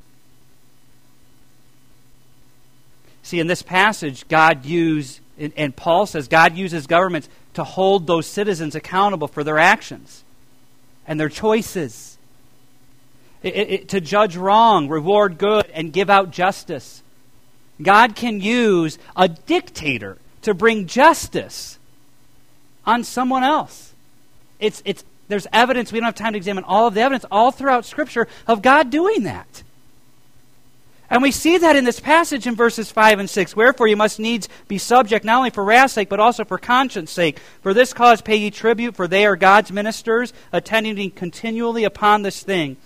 See, 3.23 3.39
in 3.39 3.47
this 3.47 3.61
passage, 3.61 4.27
God 4.27 4.65
used, 4.65 5.19
and 5.37 5.75
Paul 5.75 6.05
says 6.05 6.27
God 6.27 6.55
uses 6.57 6.87
governments 6.87 7.29
to 7.53 7.63
hold 7.63 8.07
those 8.07 8.25
citizens 8.25 8.75
accountable 8.75 9.27
for 9.27 9.43
their 9.43 9.59
actions 9.59 10.23
and 11.07 11.19
their 11.19 11.29
choices. 11.29 12.17
It, 13.43 13.55
it, 13.55 13.89
to 13.89 14.01
judge 14.01 14.35
wrong, 14.35 14.87
reward 14.87 15.37
good, 15.37 15.65
and 15.73 15.93
give 15.93 16.09
out 16.09 16.31
justice. 16.31 17.03
God 17.81 18.15
can 18.15 18.39
use 18.39 18.97
a 19.15 19.27
dictator 19.27 20.17
to 20.41 20.53
bring 20.53 20.87
justice 20.87 21.77
on 22.85 23.03
someone 23.03 23.43
else. 23.43 23.93
It's, 24.59 24.81
it's, 24.85 25.03
there's 25.27 25.47
evidence, 25.53 25.91
we 25.91 25.99
don't 25.99 26.05
have 26.05 26.15
time 26.15 26.33
to 26.33 26.37
examine 26.37 26.63
all 26.63 26.87
of 26.87 26.93
the 26.93 27.01
evidence, 27.01 27.25
all 27.31 27.51
throughout 27.51 27.85
Scripture 27.85 28.27
of 28.47 28.61
God 28.61 28.89
doing 28.89 29.23
that. 29.23 29.63
And 31.11 31.21
we 31.21 31.31
see 31.31 31.57
that 31.57 31.75
in 31.75 31.83
this 31.83 31.99
passage 31.99 32.47
in 32.47 32.55
verses 32.55 32.89
5 32.89 33.19
and 33.19 33.29
6. 33.29 33.53
Wherefore 33.53 33.87
you 33.87 33.97
must 33.97 34.17
needs 34.17 34.47
be 34.69 34.77
subject 34.77 35.25
not 35.25 35.39
only 35.39 35.49
for 35.49 35.61
wrath's 35.61 35.91
sake, 35.91 36.07
but 36.07 36.21
also 36.21 36.45
for 36.45 36.57
conscience 36.57 37.11
sake. 37.11 37.39
For 37.61 37.73
this 37.73 37.93
cause 37.93 38.21
pay 38.21 38.37
ye 38.37 38.49
tribute, 38.49 38.95
for 38.95 39.09
they 39.09 39.25
are 39.25 39.35
God's 39.35 39.73
ministers, 39.73 40.31
attending 40.53 41.11
continually 41.11 41.83
upon 41.83 42.21
this 42.21 42.41
thing. 42.41 42.77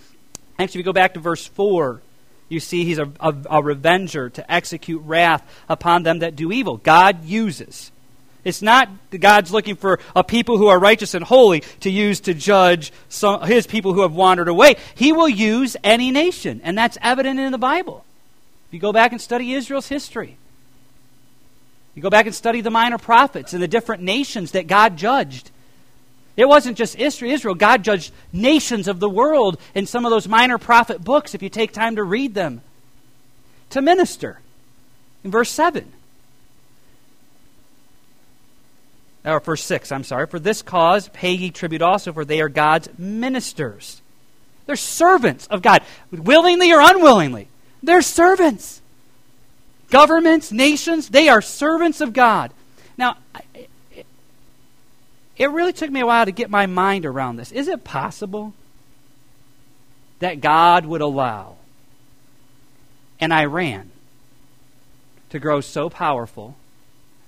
If 0.58 0.74
you 0.74 0.82
go 0.82 0.92
back 0.92 1.14
to 1.14 1.20
verse 1.20 1.46
4, 1.46 2.00
you 2.48 2.60
see 2.60 2.84
he's 2.84 2.98
a, 2.98 3.10
a, 3.20 3.34
a 3.50 3.62
revenger 3.62 4.30
to 4.30 4.52
execute 4.52 5.02
wrath 5.04 5.42
upon 5.68 6.02
them 6.02 6.20
that 6.20 6.36
do 6.36 6.52
evil. 6.52 6.76
God 6.76 7.24
uses. 7.24 7.90
It's 8.44 8.62
not 8.62 8.88
God's 9.10 9.50
looking 9.52 9.74
for 9.74 9.98
a 10.14 10.22
people 10.22 10.56
who 10.56 10.68
are 10.68 10.78
righteous 10.78 11.14
and 11.14 11.24
holy 11.24 11.64
to 11.80 11.90
use 11.90 12.20
to 12.20 12.34
judge 12.34 12.92
some, 13.08 13.42
his 13.42 13.66
people 13.66 13.92
who 13.92 14.02
have 14.02 14.12
wandered 14.12 14.46
away. 14.46 14.76
He 14.94 15.12
will 15.12 15.28
use 15.28 15.76
any 15.82 16.12
nation, 16.12 16.60
and 16.62 16.78
that's 16.78 16.96
evident 17.02 17.40
in 17.40 17.50
the 17.50 17.58
Bible. 17.58 18.04
If 18.68 18.74
you 18.74 18.78
go 18.78 18.92
back 18.92 19.10
and 19.10 19.20
study 19.20 19.52
Israel's 19.52 19.88
history. 19.88 20.36
You 21.96 22.02
go 22.02 22.10
back 22.10 22.26
and 22.26 22.34
study 22.34 22.60
the 22.60 22.70
minor 22.70 22.98
prophets 22.98 23.52
and 23.52 23.60
the 23.60 23.66
different 23.66 24.02
nations 24.02 24.52
that 24.52 24.68
God 24.68 24.96
judged. 24.96 25.50
It 26.36 26.46
wasn't 26.46 26.76
just 26.76 26.96
Israel. 26.96 27.54
God 27.54 27.82
judged 27.82 28.12
nations 28.32 28.88
of 28.88 29.00
the 29.00 29.08
world 29.08 29.58
in 29.74 29.86
some 29.86 30.04
of 30.04 30.10
those 30.10 30.28
minor 30.28 30.58
prophet 30.58 31.02
books, 31.02 31.34
if 31.34 31.42
you 31.42 31.48
take 31.48 31.72
time 31.72 31.96
to 31.96 32.04
read 32.04 32.34
them, 32.34 32.60
to 33.70 33.80
minister. 33.80 34.40
In 35.24 35.30
verse 35.30 35.50
7. 35.50 35.92
Or 39.24 39.40
verse 39.40 39.64
6, 39.64 39.90
I'm 39.90 40.04
sorry. 40.04 40.26
For 40.26 40.38
this 40.38 40.62
cause 40.62 41.08
pay 41.08 41.32
ye 41.32 41.50
tribute 41.50 41.82
also, 41.82 42.12
for 42.12 42.24
they 42.24 42.40
are 42.40 42.48
God's 42.48 42.88
ministers. 42.98 44.00
They're 44.66 44.76
servants 44.76 45.46
of 45.48 45.62
God, 45.62 45.82
willingly 46.12 46.72
or 46.72 46.80
unwillingly. 46.80 47.48
They're 47.82 48.02
servants. 48.02 48.80
Governments, 49.90 50.52
nations, 50.52 51.08
they 51.08 51.28
are 51.28 51.40
servants 51.40 52.00
of 52.00 52.12
God. 52.12 52.52
Now, 52.98 53.16
it 55.36 55.50
really 55.50 55.72
took 55.72 55.90
me 55.90 56.00
a 56.00 56.06
while 56.06 56.24
to 56.24 56.32
get 56.32 56.50
my 56.50 56.66
mind 56.66 57.04
around 57.04 57.36
this. 57.36 57.52
Is 57.52 57.68
it 57.68 57.84
possible 57.84 58.54
that 60.18 60.40
God 60.40 60.86
would 60.86 61.02
allow 61.02 61.56
an 63.20 63.32
Iran 63.32 63.90
to 65.30 65.38
grow 65.38 65.60
so 65.60 65.90
powerful 65.90 66.56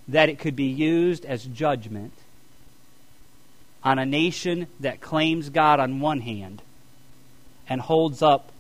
that 0.07 0.29
it 0.29 0.39
could 0.39 0.57
be 0.57 0.65
used 0.65 1.25
as 1.27 1.45
judgment 1.45 2.13
on 3.85 3.99
a 3.99 4.07
nation 4.07 4.67
that 4.81 5.01
claims 5.01 5.51
God 5.51 5.81
on 5.81 6.01
one 6.01 6.21
hand 6.21 6.63
and 7.69 7.81
holds 7.81 8.23
up 8.23 8.51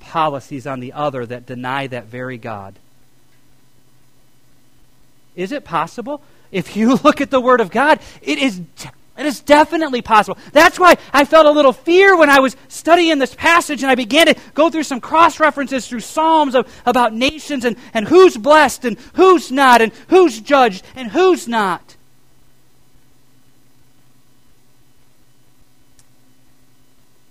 policies 0.00 0.66
on 0.66 0.80
the 0.80 0.92
other 0.92 1.24
that 1.26 1.46
deny 1.46 1.86
that 1.86 2.06
very 2.06 2.38
God. 2.38 2.74
Is 5.36 5.52
it 5.52 5.64
possible? 5.64 6.20
If 6.52 6.76
you 6.76 6.94
look 7.04 7.20
at 7.20 7.30
the 7.30 7.40
Word 7.40 7.60
of 7.60 7.70
God, 7.70 8.00
it 8.22 8.38
is 8.38 8.60
it 9.20 9.26
is 9.26 9.40
definitely 9.40 10.00
possible. 10.00 10.38
That's 10.52 10.78
why 10.78 10.96
I 11.12 11.26
felt 11.26 11.44
a 11.44 11.50
little 11.50 11.74
fear 11.74 12.16
when 12.16 12.30
I 12.30 12.40
was 12.40 12.56
studying 12.68 13.18
this 13.18 13.34
passage 13.34 13.82
and 13.82 13.90
I 13.90 13.94
began 13.94 14.24
to 14.28 14.34
go 14.54 14.70
through 14.70 14.84
some 14.84 14.98
cross 14.98 15.38
references 15.38 15.86
through 15.86 16.00
Psalms 16.00 16.54
of, 16.54 16.66
about 16.86 17.12
nations 17.12 17.66
and, 17.66 17.76
and 17.92 18.08
who's 18.08 18.38
blessed 18.38 18.86
and 18.86 18.98
who's 19.12 19.52
not 19.52 19.82
and 19.82 19.92
who's 20.08 20.40
judged 20.40 20.82
and 20.96 21.10
who's 21.10 21.46
not. 21.46 21.96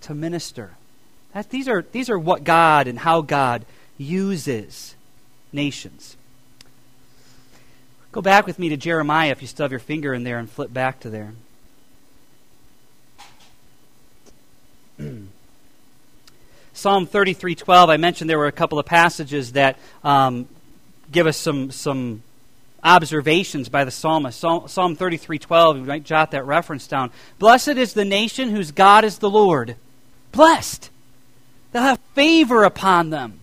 To 0.02 0.14
minister. 0.14 0.76
That, 1.34 1.50
these, 1.50 1.66
are, 1.66 1.84
these 1.90 2.08
are 2.08 2.18
what 2.18 2.44
God 2.44 2.86
and 2.86 3.00
how 3.00 3.20
God 3.20 3.66
uses 3.98 4.94
nations. 5.52 6.16
Go 8.12 8.20
back 8.20 8.46
with 8.46 8.58
me 8.58 8.68
to 8.70 8.76
Jeremiah 8.76 9.30
if 9.30 9.40
you 9.40 9.46
still 9.46 9.64
have 9.64 9.70
your 9.70 9.78
finger 9.78 10.12
in 10.12 10.24
there 10.24 10.38
and 10.38 10.50
flip 10.50 10.72
back 10.72 10.98
to 11.00 11.10
there. 11.10 11.32
Psalm 16.72 17.06
33:12. 17.06 17.88
I 17.88 17.96
mentioned 17.98 18.28
there 18.28 18.38
were 18.38 18.46
a 18.46 18.52
couple 18.52 18.78
of 18.80 18.86
passages 18.86 19.52
that 19.52 19.78
um, 20.02 20.48
give 21.12 21.26
us 21.26 21.36
some 21.36 21.70
some 21.70 22.22
observations 22.82 23.68
by 23.68 23.84
the 23.84 23.90
psalmist. 23.90 24.40
Psalm, 24.40 24.66
Psalm 24.66 24.96
33:12. 24.96 25.78
You 25.78 25.84
might 25.84 26.04
jot 26.04 26.32
that 26.32 26.44
reference 26.44 26.86
down. 26.86 27.10
Blessed 27.38 27.68
is 27.68 27.92
the 27.92 28.04
nation 28.04 28.50
whose 28.50 28.72
God 28.72 29.04
is 29.04 29.18
the 29.18 29.30
Lord. 29.30 29.76
Blessed. 30.32 30.90
They'll 31.72 31.82
have 31.82 32.00
favor 32.14 32.64
upon 32.64 33.10
them. 33.10 33.39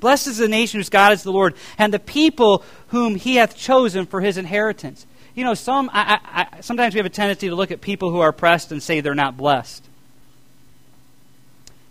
Blessed 0.00 0.26
is 0.28 0.38
the 0.38 0.48
nation 0.48 0.80
whose 0.80 0.88
God 0.88 1.12
is 1.12 1.22
the 1.22 1.32
Lord, 1.32 1.54
and 1.78 1.94
the 1.94 1.98
people 1.98 2.64
whom 2.88 3.16
He 3.16 3.36
hath 3.36 3.56
chosen 3.56 4.06
for 4.06 4.20
His 4.20 4.36
inheritance. 4.36 5.06
You 5.34 5.44
know, 5.44 5.54
some 5.54 5.90
I, 5.92 6.18
I, 6.24 6.60
sometimes 6.60 6.94
we 6.94 6.98
have 6.98 7.06
a 7.06 7.10
tendency 7.10 7.48
to 7.48 7.54
look 7.54 7.70
at 7.70 7.80
people 7.80 8.10
who 8.10 8.20
are 8.20 8.30
oppressed 8.30 8.72
and 8.72 8.82
say 8.82 9.00
they're 9.00 9.14
not 9.14 9.36
blessed. 9.36 9.84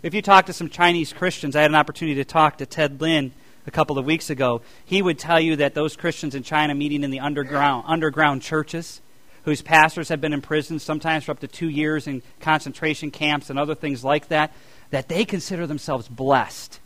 If 0.02 0.14
you 0.14 0.22
talk 0.22 0.46
to 0.46 0.52
some 0.52 0.68
Chinese 0.68 1.12
Christians, 1.12 1.54
I 1.54 1.62
had 1.62 1.70
an 1.70 1.74
opportunity 1.74 2.16
to 2.16 2.24
talk 2.24 2.58
to 2.58 2.66
Ted 2.66 3.00
Lin 3.00 3.32
a 3.66 3.70
couple 3.70 3.98
of 3.98 4.06
weeks 4.06 4.30
ago. 4.30 4.62
He 4.84 5.02
would 5.02 5.18
tell 5.18 5.38
you 5.38 5.56
that 5.56 5.74
those 5.74 5.96
Christians 5.96 6.34
in 6.34 6.42
China 6.42 6.74
meeting 6.74 7.04
in 7.04 7.10
the 7.10 7.20
underground, 7.20 7.84
underground 7.86 8.42
churches, 8.42 9.00
whose 9.44 9.62
pastors 9.62 10.08
have 10.08 10.20
been 10.20 10.32
imprisoned 10.32 10.82
sometimes 10.82 11.24
for 11.24 11.32
up 11.32 11.40
to 11.40 11.48
two 11.48 11.68
years 11.68 12.06
in 12.06 12.22
concentration 12.40 13.10
camps 13.10 13.50
and 13.50 13.58
other 13.58 13.74
things 13.74 14.02
like 14.02 14.28
that, 14.28 14.52
that 14.90 15.08
they 15.08 15.24
consider 15.24 15.66
themselves 15.66 16.08
blessed. 16.08 16.79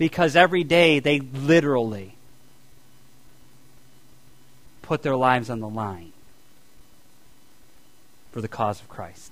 Because 0.00 0.34
every 0.34 0.64
day 0.64 0.98
they 0.98 1.20
literally 1.20 2.14
put 4.80 5.02
their 5.02 5.14
lives 5.14 5.50
on 5.50 5.60
the 5.60 5.68
line 5.68 6.12
for 8.32 8.40
the 8.40 8.48
cause 8.48 8.80
of 8.80 8.88
Christ. 8.88 9.30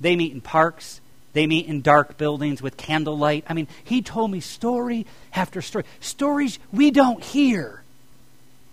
They 0.00 0.16
meet 0.16 0.32
in 0.32 0.40
parks. 0.40 1.02
They 1.34 1.46
meet 1.46 1.66
in 1.66 1.82
dark 1.82 2.16
buildings 2.16 2.62
with 2.62 2.78
candlelight. 2.78 3.44
I 3.46 3.52
mean, 3.52 3.68
he 3.84 4.00
told 4.00 4.30
me 4.30 4.40
story 4.40 5.04
after 5.34 5.60
story. 5.60 5.84
Stories 6.00 6.58
we 6.72 6.90
don't 6.90 7.22
hear 7.22 7.82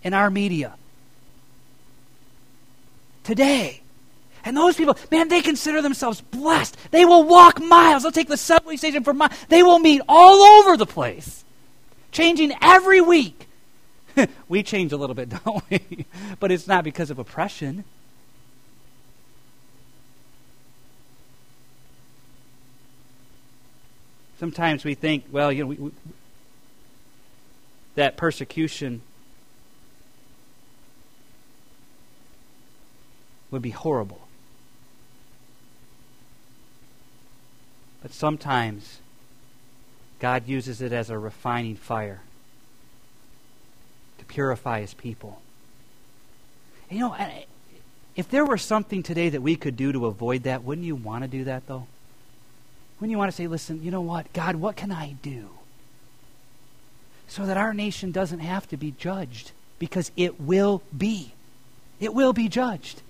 in 0.02 0.14
our 0.14 0.30
media 0.30 0.76
today. 3.26 3.83
And 4.46 4.58
those 4.58 4.76
people, 4.76 4.98
man, 5.10 5.30
they 5.30 5.42
consider 5.42 5.82
themselves 5.82 6.22
blessed. 6.22 6.78
They 6.92 7.06
will 7.06 7.24
walk 7.24 7.62
miles. 7.62 8.04
They'll 8.04 8.12
take 8.12 8.28
the 8.28 8.38
subway 8.38 8.76
station 8.76 9.04
for 9.04 9.14
miles. 9.14 9.32
They 9.50 9.64
will 9.64 9.80
meet 9.80 10.02
all 10.08 10.42
over 10.42 10.76
the 10.76 10.86
place, 10.86 11.44
changing 12.12 12.54
every 12.62 13.00
week. 13.00 13.48
we 14.50 14.64
change 14.64 14.92
a 14.92 14.98
little 14.98 15.16
bit, 15.16 15.30
don't 15.46 15.64
we? 15.70 16.06
but 16.40 16.52
it's 16.52 16.68
not 16.68 16.84
because 16.84 17.10
of 17.10 17.20
oppression. 17.20 17.86
Sometimes 24.40 24.84
we 24.84 24.94
think, 24.94 25.24
well, 25.32 25.54
you 25.54 25.64
know, 25.64 25.68
we, 25.68 25.76
we, 25.78 25.92
that 27.96 28.18
persecution 28.18 29.02
would 33.52 33.62
be 33.62 33.70
horrible. 33.70 34.23
But 38.04 38.12
sometimes 38.12 39.00
God 40.20 40.48
uses 40.48 40.82
it 40.82 40.92
as 40.92 41.10
a 41.10 41.18
refining 41.18 41.78
fire 41.78 42.22
to 44.20 44.26
purify 44.26 44.82
his 44.82 44.94
people. 44.94 45.42
And 46.90 47.00
you 47.00 47.06
know, 47.08 47.16
if 48.16 48.30
there 48.30 48.46
were 48.46 48.58
something 48.58 49.02
today 49.02 49.30
that 49.30 49.42
we 49.42 49.56
could 49.56 49.76
do 49.76 49.92
to 49.94 50.06
avoid 50.06 50.44
that, 50.44 50.64
wouldn't 50.64 50.86
you 50.86 50.96
want 50.96 51.24
to 51.24 51.28
do 51.28 51.46
that, 51.46 51.66
though? 51.66 51.88
Wouldn't 53.00 53.12
you 53.12 53.18
want 53.18 53.32
to 53.32 53.36
say, 53.36 53.48
listen, 53.48 53.82
you 53.82 53.90
know 53.90 54.02
what? 54.02 54.32
God, 54.34 54.58
what 54.58 54.76
can 54.76 54.92
I 54.92 55.16
do? 55.22 55.50
So 57.28 57.46
that 57.46 57.58
our 57.58 57.74
nation 57.74 58.12
doesn't 58.12 58.40
have 58.40 58.68
to 58.70 58.78
be 58.78 58.92
judged 58.92 59.52
because 59.80 60.12
it 60.16 60.40
will 60.40 60.84
be. 60.96 61.34
It 62.00 62.14
will 62.14 62.34
be 62.34 62.50
judged. 62.50 63.02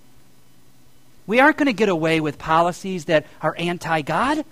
We 1.26 1.40
aren't 1.40 1.58
going 1.58 1.68
to 1.68 1.74
get 1.74 1.90
away 1.90 2.20
with 2.20 2.38
policies 2.38 3.06
that 3.06 3.26
are 3.42 3.56
anti 3.58 4.02
God. 4.02 4.46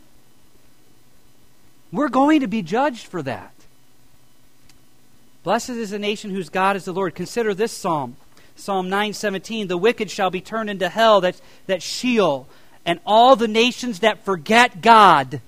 We're 1.91 2.09
going 2.09 2.41
to 2.41 2.47
be 2.47 2.61
judged 2.61 3.07
for 3.07 3.21
that. 3.23 3.53
Blessed 5.43 5.71
is 5.71 5.89
the 5.89 5.99
nation 5.99 6.31
whose 6.31 6.49
God 6.49 6.75
is 6.75 6.85
the 6.85 6.93
Lord. 6.93 7.15
Consider 7.15 7.53
this 7.53 7.71
psalm. 7.71 8.15
Psalm 8.55 8.89
917 8.89 9.67
The 9.67 9.77
wicked 9.77 10.11
shall 10.11 10.29
be 10.29 10.41
turned 10.41 10.69
into 10.69 10.89
hell, 10.89 11.21
that's, 11.21 11.41
that's 11.67 11.83
Sheol 11.83 12.47
and 12.85 12.99
all 13.05 13.35
the 13.35 13.47
nations 13.47 13.99
that 13.99 14.23
forget 14.25 14.81
God. 14.81 15.41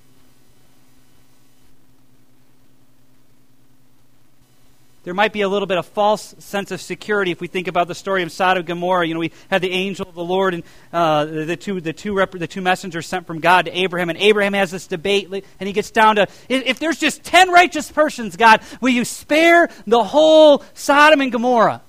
There 5.04 5.13
might 5.13 5.34
be 5.34 5.42
a 5.42 5.50
little 5.50 5.66
bit 5.66 5.78
of 5.78 5.86
false 5.86 6.34
sense 6.39 6.72
of 6.72 6.80
security 6.80 7.32
if 7.32 7.42
we 7.42 7.48
think 7.48 7.68
about 7.68 7.89
the 7.89 7.96
story 7.96 8.24
of 8.24 8.32
Sodom 8.32 8.62
and 8.62 8.68
Gomorrah. 8.68 9.06
You 9.06 9.13
know, 9.13 9.20
we 9.20 9.34
had 9.50 9.62
the 9.62 9.72
angel 9.72 10.08
of 10.08 10.16
the 10.16 10.24
Lord 10.24 10.54
and 10.54 10.63
uh, 10.94 11.26
the 11.26 11.58
two 11.58 11.82
the 11.82 11.92
two 11.92 12.13
rep- 12.13 12.32
the 12.32 12.48
two 12.48 12.62
messengers 12.62 13.06
sent 13.06 13.28
from 13.28 13.39
God 13.39 13.66
to 13.66 13.78
Abraham, 13.78 14.10
and 14.10 14.18
Abraham 14.18 14.54
has 14.54 14.72
this 14.72 14.88
debate, 14.88 15.30
and 15.30 15.68
he 15.68 15.74
gets 15.74 15.92
down 15.92 16.16
to 16.16 16.28
if 16.48 16.80
there's 16.80 17.00
just 17.00 17.22
ten 17.22 17.52
righteous 17.52 17.92
persons, 17.92 18.38
God, 18.38 18.62
will 18.80 18.92
you 18.92 19.04
spare 19.04 19.70
the 19.86 20.04
whole 20.04 20.63
Sodom 20.74 21.20
and 21.20 21.34
Gomorrah 21.34 21.82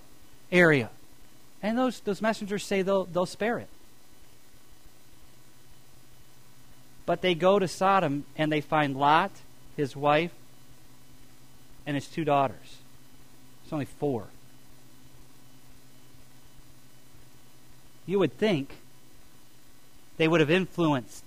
area? 0.50 0.90
And 1.62 1.78
those 1.78 2.00
those 2.00 2.20
messengers 2.20 2.64
say 2.64 2.82
they'll 2.82 3.04
they'll 3.04 3.26
spare 3.26 3.58
it. 3.58 3.68
But 7.06 7.22
they 7.22 7.36
go 7.36 7.60
to 7.60 7.68
Sodom 7.68 8.24
and 8.36 8.50
they 8.50 8.60
find 8.60 8.96
Lot, 8.96 9.30
his 9.76 9.94
wife, 9.94 10.32
and 11.86 11.94
his 11.94 12.08
two 12.08 12.24
daughters. 12.24 12.78
Only 13.74 13.86
four. 13.86 14.26
You 18.06 18.20
would 18.20 18.38
think 18.38 18.76
they 20.16 20.28
would 20.28 20.38
have 20.38 20.50
influenced 20.50 21.24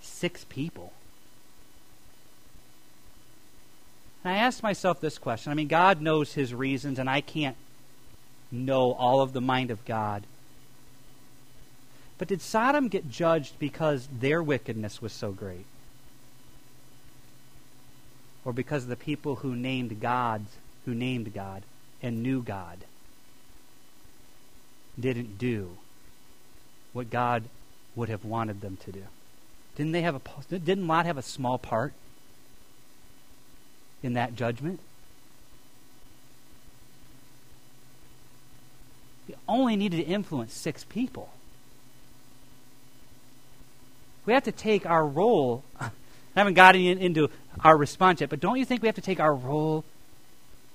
six 0.00 0.46
people. 0.48 0.94
And 4.24 4.32
I 4.32 4.38
asked 4.38 4.62
myself 4.62 5.02
this 5.02 5.18
question. 5.18 5.52
I 5.52 5.54
mean, 5.54 5.68
God 5.68 6.00
knows 6.00 6.32
his 6.32 6.54
reasons, 6.54 6.98
and 6.98 7.10
I 7.10 7.20
can't 7.20 7.58
know 8.50 8.92
all 8.92 9.20
of 9.20 9.34
the 9.34 9.42
mind 9.42 9.70
of 9.70 9.84
God. 9.84 10.24
But 12.16 12.28
did 12.28 12.40
Sodom 12.40 12.88
get 12.88 13.10
judged 13.10 13.58
because 13.58 14.08
their 14.10 14.42
wickedness 14.42 15.02
was 15.02 15.12
so 15.12 15.30
great? 15.30 15.66
Or 18.44 18.52
because 18.52 18.84
of 18.84 18.88
the 18.88 18.96
people 18.96 19.36
who 19.36 19.54
named 19.54 20.00
gods, 20.00 20.56
who 20.84 20.94
named 20.94 21.32
God 21.32 21.62
and 22.02 22.22
knew 22.22 22.42
God, 22.42 22.78
didn't 24.98 25.38
do 25.38 25.76
what 26.92 27.10
God 27.10 27.44
would 27.96 28.08
have 28.08 28.24
wanted 28.24 28.60
them 28.60 28.76
to 28.84 28.92
do? 28.92 29.04
Didn't 29.76 29.92
they 29.92 30.02
have 30.02 30.14
a 30.14 30.58
didn't 30.58 30.86
Lot 30.86 31.06
have 31.06 31.18
a 31.18 31.22
small 31.22 31.58
part 31.58 31.92
in 34.02 34.12
that 34.12 34.36
judgment? 34.36 34.80
He 39.26 39.34
only 39.48 39.74
needed 39.74 39.96
to 39.96 40.02
influence 40.04 40.52
six 40.52 40.84
people. 40.84 41.30
We 44.26 44.32
have 44.32 44.44
to 44.44 44.52
take 44.52 44.86
our 44.86 45.06
role. 45.06 45.64
I 45.80 45.90
haven't 46.36 46.54
gotten 46.54 46.80
into 46.82 47.30
our 47.64 47.76
response 47.76 48.20
yet, 48.20 48.30
but 48.30 48.40
don't 48.40 48.58
you 48.58 48.64
think 48.64 48.82
we 48.82 48.88
have 48.88 48.94
to 48.94 49.00
take 49.00 49.18
our 49.18 49.34
role 49.34 49.84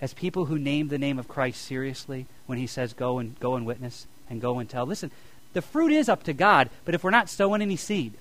as 0.01 0.13
people 0.13 0.45
who 0.45 0.57
name 0.57 0.87
the 0.87 0.97
name 0.97 1.19
of 1.19 1.27
Christ 1.27 1.61
seriously 1.61 2.25
when 2.47 2.57
he 2.57 2.67
says 2.67 2.93
go 2.93 3.19
and 3.19 3.39
go 3.39 3.55
and 3.55 3.65
witness 3.65 4.07
and 4.29 4.41
go 4.41 4.59
and 4.59 4.69
tell. 4.69 4.85
Listen, 4.85 5.11
the 5.53 5.61
fruit 5.61 5.91
is 5.91 6.09
up 6.09 6.23
to 6.23 6.33
God, 6.33 6.69
but 6.85 6.95
if 6.95 7.03
we're 7.03 7.11
not 7.11 7.29
sowing 7.29 7.61
any 7.61 7.75
seed, 7.75 8.13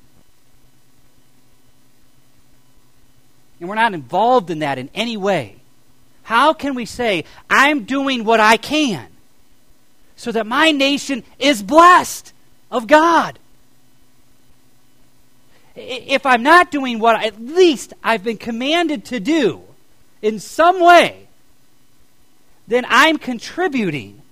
and 3.61 3.69
we're 3.69 3.75
not 3.75 3.95
involved 3.95 4.51
in 4.51 4.61
that 4.61 4.79
in 4.79 4.91
any 4.95 5.17
way, 5.17 5.57
how 6.25 6.53
can 6.53 6.75
we 6.75 6.85
say, 6.85 7.25
I'm 7.49 7.85
doing 7.85 8.25
what 8.25 8.39
I 8.39 8.57
can 8.57 9.09
so 10.17 10.31
that 10.33 10.47
my 10.47 10.71
nation 10.73 11.25
is 11.39 11.63
blessed 11.63 12.33
of 12.71 12.87
God? 12.87 13.39
If 15.79 16.27
I'm 16.27 16.43
not 16.43 16.71
doing 16.71 16.99
what 16.99 17.23
at 17.25 17.41
least 17.41 17.93
I've 18.03 18.25
been 18.25 18.39
commanded 18.39 19.05
to 19.07 19.21
do 19.21 19.63
in 20.21 20.41
some 20.41 20.81
way, 20.81 21.29
then 22.67 22.85
I'm 22.89 23.19
contributing 23.19 24.23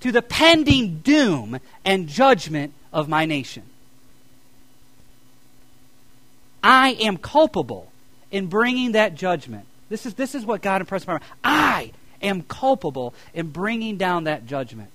to 0.00 0.12
the 0.12 0.22
pending 0.22 1.00
doom 1.00 1.58
and 1.84 2.08
judgment 2.08 2.72
of 2.92 3.08
my 3.08 3.24
nation. 3.26 3.64
I 6.62 6.90
am 7.00 7.16
culpable 7.16 7.90
in 8.30 8.46
bringing 8.46 8.92
that 8.92 9.14
judgment. 9.14 9.66
This 9.88 10.06
is, 10.06 10.14
this 10.14 10.34
is 10.34 10.44
what 10.44 10.62
God 10.62 10.80
impressed 10.80 11.04
upon 11.04 11.16
me. 11.16 11.26
I 11.42 11.92
am 12.22 12.42
culpable 12.42 13.14
in 13.34 13.50
bringing 13.50 13.96
down 13.96 14.24
that 14.24 14.46
judgment 14.46 14.90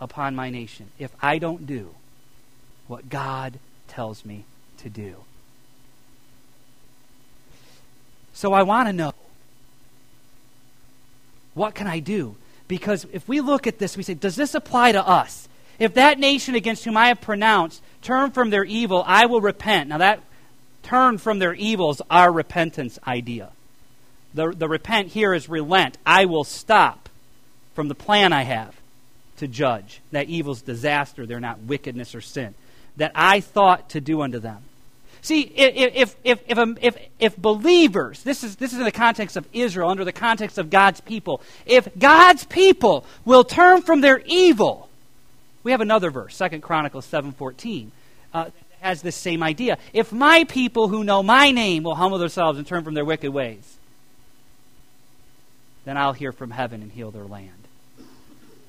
upon 0.00 0.34
my 0.34 0.50
nation 0.50 0.90
if 0.98 1.10
I 1.22 1.38
don't 1.38 1.66
do 1.66 1.94
what 2.86 3.08
God 3.08 3.58
tells 3.88 4.24
me 4.24 4.44
to 4.86 4.90
do. 4.90 5.16
So 8.32 8.52
I 8.52 8.62
want 8.62 8.88
to 8.88 8.92
know 8.92 9.12
what 11.54 11.74
can 11.74 11.86
I 11.86 11.98
do? 11.98 12.36
Because 12.68 13.06
if 13.12 13.26
we 13.26 13.40
look 13.40 13.66
at 13.66 13.78
this, 13.78 13.96
we 13.96 14.02
say, 14.02 14.14
does 14.14 14.36
this 14.36 14.54
apply 14.54 14.92
to 14.92 15.04
us? 15.04 15.48
If 15.78 15.94
that 15.94 16.18
nation 16.18 16.54
against 16.54 16.84
whom 16.84 16.96
I 16.96 17.08
have 17.08 17.20
pronounced 17.20 17.82
turn 18.02 18.30
from 18.30 18.50
their 18.50 18.64
evil, 18.64 19.02
I 19.06 19.26
will 19.26 19.40
repent. 19.40 19.88
Now, 19.88 19.98
that 19.98 20.20
turn 20.82 21.18
from 21.18 21.38
their 21.38 21.54
evils, 21.54 22.00
our 22.10 22.30
repentance 22.30 22.98
idea. 23.06 23.50
The, 24.34 24.52
the 24.52 24.68
repent 24.68 25.08
here 25.08 25.34
is 25.34 25.48
relent. 25.48 25.98
I 26.04 26.26
will 26.26 26.44
stop 26.44 27.08
from 27.74 27.88
the 27.88 27.94
plan 27.94 28.32
I 28.32 28.42
have 28.42 28.74
to 29.38 29.48
judge. 29.48 30.00
That 30.12 30.28
evil's 30.28 30.62
disaster, 30.62 31.26
they're 31.26 31.40
not 31.40 31.60
wickedness 31.60 32.14
or 32.14 32.20
sin. 32.20 32.54
That 32.98 33.12
I 33.14 33.40
thought 33.40 33.90
to 33.90 34.00
do 34.00 34.20
unto 34.22 34.38
them. 34.38 34.62
See, 35.26 35.40
if, 35.40 36.14
if, 36.22 36.38
if, 36.46 36.76
if, 36.80 36.96
if, 37.18 37.36
believers, 37.36 38.22
this 38.22 38.44
is, 38.44 38.54
this 38.54 38.72
is 38.72 38.78
in 38.78 38.84
the 38.84 38.92
context 38.92 39.36
of 39.36 39.44
Israel, 39.52 39.90
under 39.90 40.04
the 40.04 40.12
context 40.12 40.56
of 40.56 40.70
God's 40.70 41.00
people, 41.00 41.42
if 41.66 41.88
God's 41.98 42.44
people 42.44 43.04
will 43.24 43.42
turn 43.42 43.82
from 43.82 44.02
their 44.02 44.22
evil, 44.24 44.88
we 45.64 45.72
have 45.72 45.80
another 45.80 46.12
verse, 46.12 46.38
2 46.38 46.60
Chronicles 46.60 47.08
7.14, 47.08 47.88
uh, 48.32 48.50
has 48.78 49.02
this 49.02 49.16
same 49.16 49.42
idea. 49.42 49.78
If 49.92 50.12
my 50.12 50.44
people 50.44 50.86
who 50.86 51.02
know 51.02 51.24
my 51.24 51.50
name 51.50 51.82
will 51.82 51.96
humble 51.96 52.18
themselves 52.18 52.56
and 52.56 52.64
turn 52.64 52.84
from 52.84 52.94
their 52.94 53.04
wicked 53.04 53.32
ways, 53.32 53.78
then 55.86 55.96
I'll 55.96 56.12
hear 56.12 56.30
from 56.30 56.52
heaven 56.52 56.82
and 56.82 56.92
heal 56.92 57.10
their 57.10 57.24
land. 57.24 57.50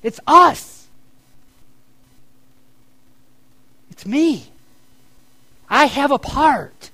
It's 0.01 0.19
us. 0.25 0.87
It's 3.91 4.07
me. 4.07 4.47
I 5.69 5.85
have 5.85 6.11
a 6.11 6.19
part. 6.19 6.91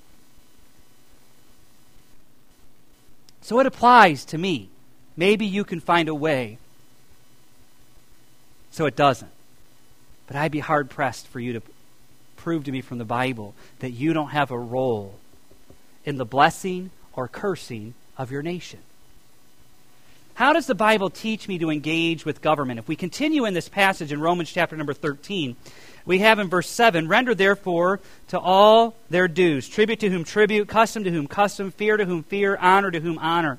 So 3.42 3.60
it 3.60 3.66
applies 3.66 4.24
to 4.26 4.38
me. 4.38 4.68
Maybe 5.16 5.46
you 5.46 5.64
can 5.64 5.80
find 5.80 6.08
a 6.08 6.14
way 6.14 6.58
so 8.70 8.86
it 8.86 8.96
doesn't. 8.96 9.30
But 10.26 10.36
I'd 10.36 10.50
be 10.50 10.60
hard 10.60 10.90
pressed 10.90 11.28
for 11.28 11.38
you 11.38 11.52
to 11.52 11.62
prove 12.36 12.64
to 12.64 12.72
me 12.72 12.80
from 12.80 12.98
the 12.98 13.04
Bible 13.04 13.54
that 13.78 13.90
you 13.90 14.12
don't 14.12 14.30
have 14.30 14.50
a 14.50 14.58
role 14.58 15.14
in 16.04 16.16
the 16.16 16.24
blessing 16.24 16.90
or 17.12 17.28
cursing 17.28 17.94
of 18.18 18.32
your 18.32 18.42
nation. 18.42 18.80
How 20.34 20.52
does 20.52 20.66
the 20.66 20.74
Bible 20.74 21.10
teach 21.10 21.46
me 21.46 21.58
to 21.58 21.70
engage 21.70 22.24
with 22.24 22.42
government? 22.42 22.80
If 22.80 22.88
we 22.88 22.96
continue 22.96 23.44
in 23.44 23.54
this 23.54 23.68
passage 23.68 24.10
in 24.10 24.20
Romans 24.20 24.50
chapter 24.50 24.76
number 24.76 24.92
13, 24.92 25.54
we 26.06 26.18
have 26.18 26.38
in 26.38 26.48
verse 26.48 26.68
7 26.68 27.08
Render 27.08 27.34
therefore 27.34 28.00
to 28.28 28.38
all 28.38 28.94
their 29.10 29.28
dues, 29.28 29.68
tribute 29.68 30.00
to 30.00 30.10
whom 30.10 30.24
tribute, 30.24 30.68
custom 30.68 31.04
to 31.04 31.10
whom 31.10 31.26
custom, 31.26 31.70
fear 31.70 31.96
to 31.96 32.04
whom 32.04 32.22
fear, 32.22 32.56
honor 32.60 32.90
to 32.90 33.00
whom 33.00 33.18
honor. 33.18 33.58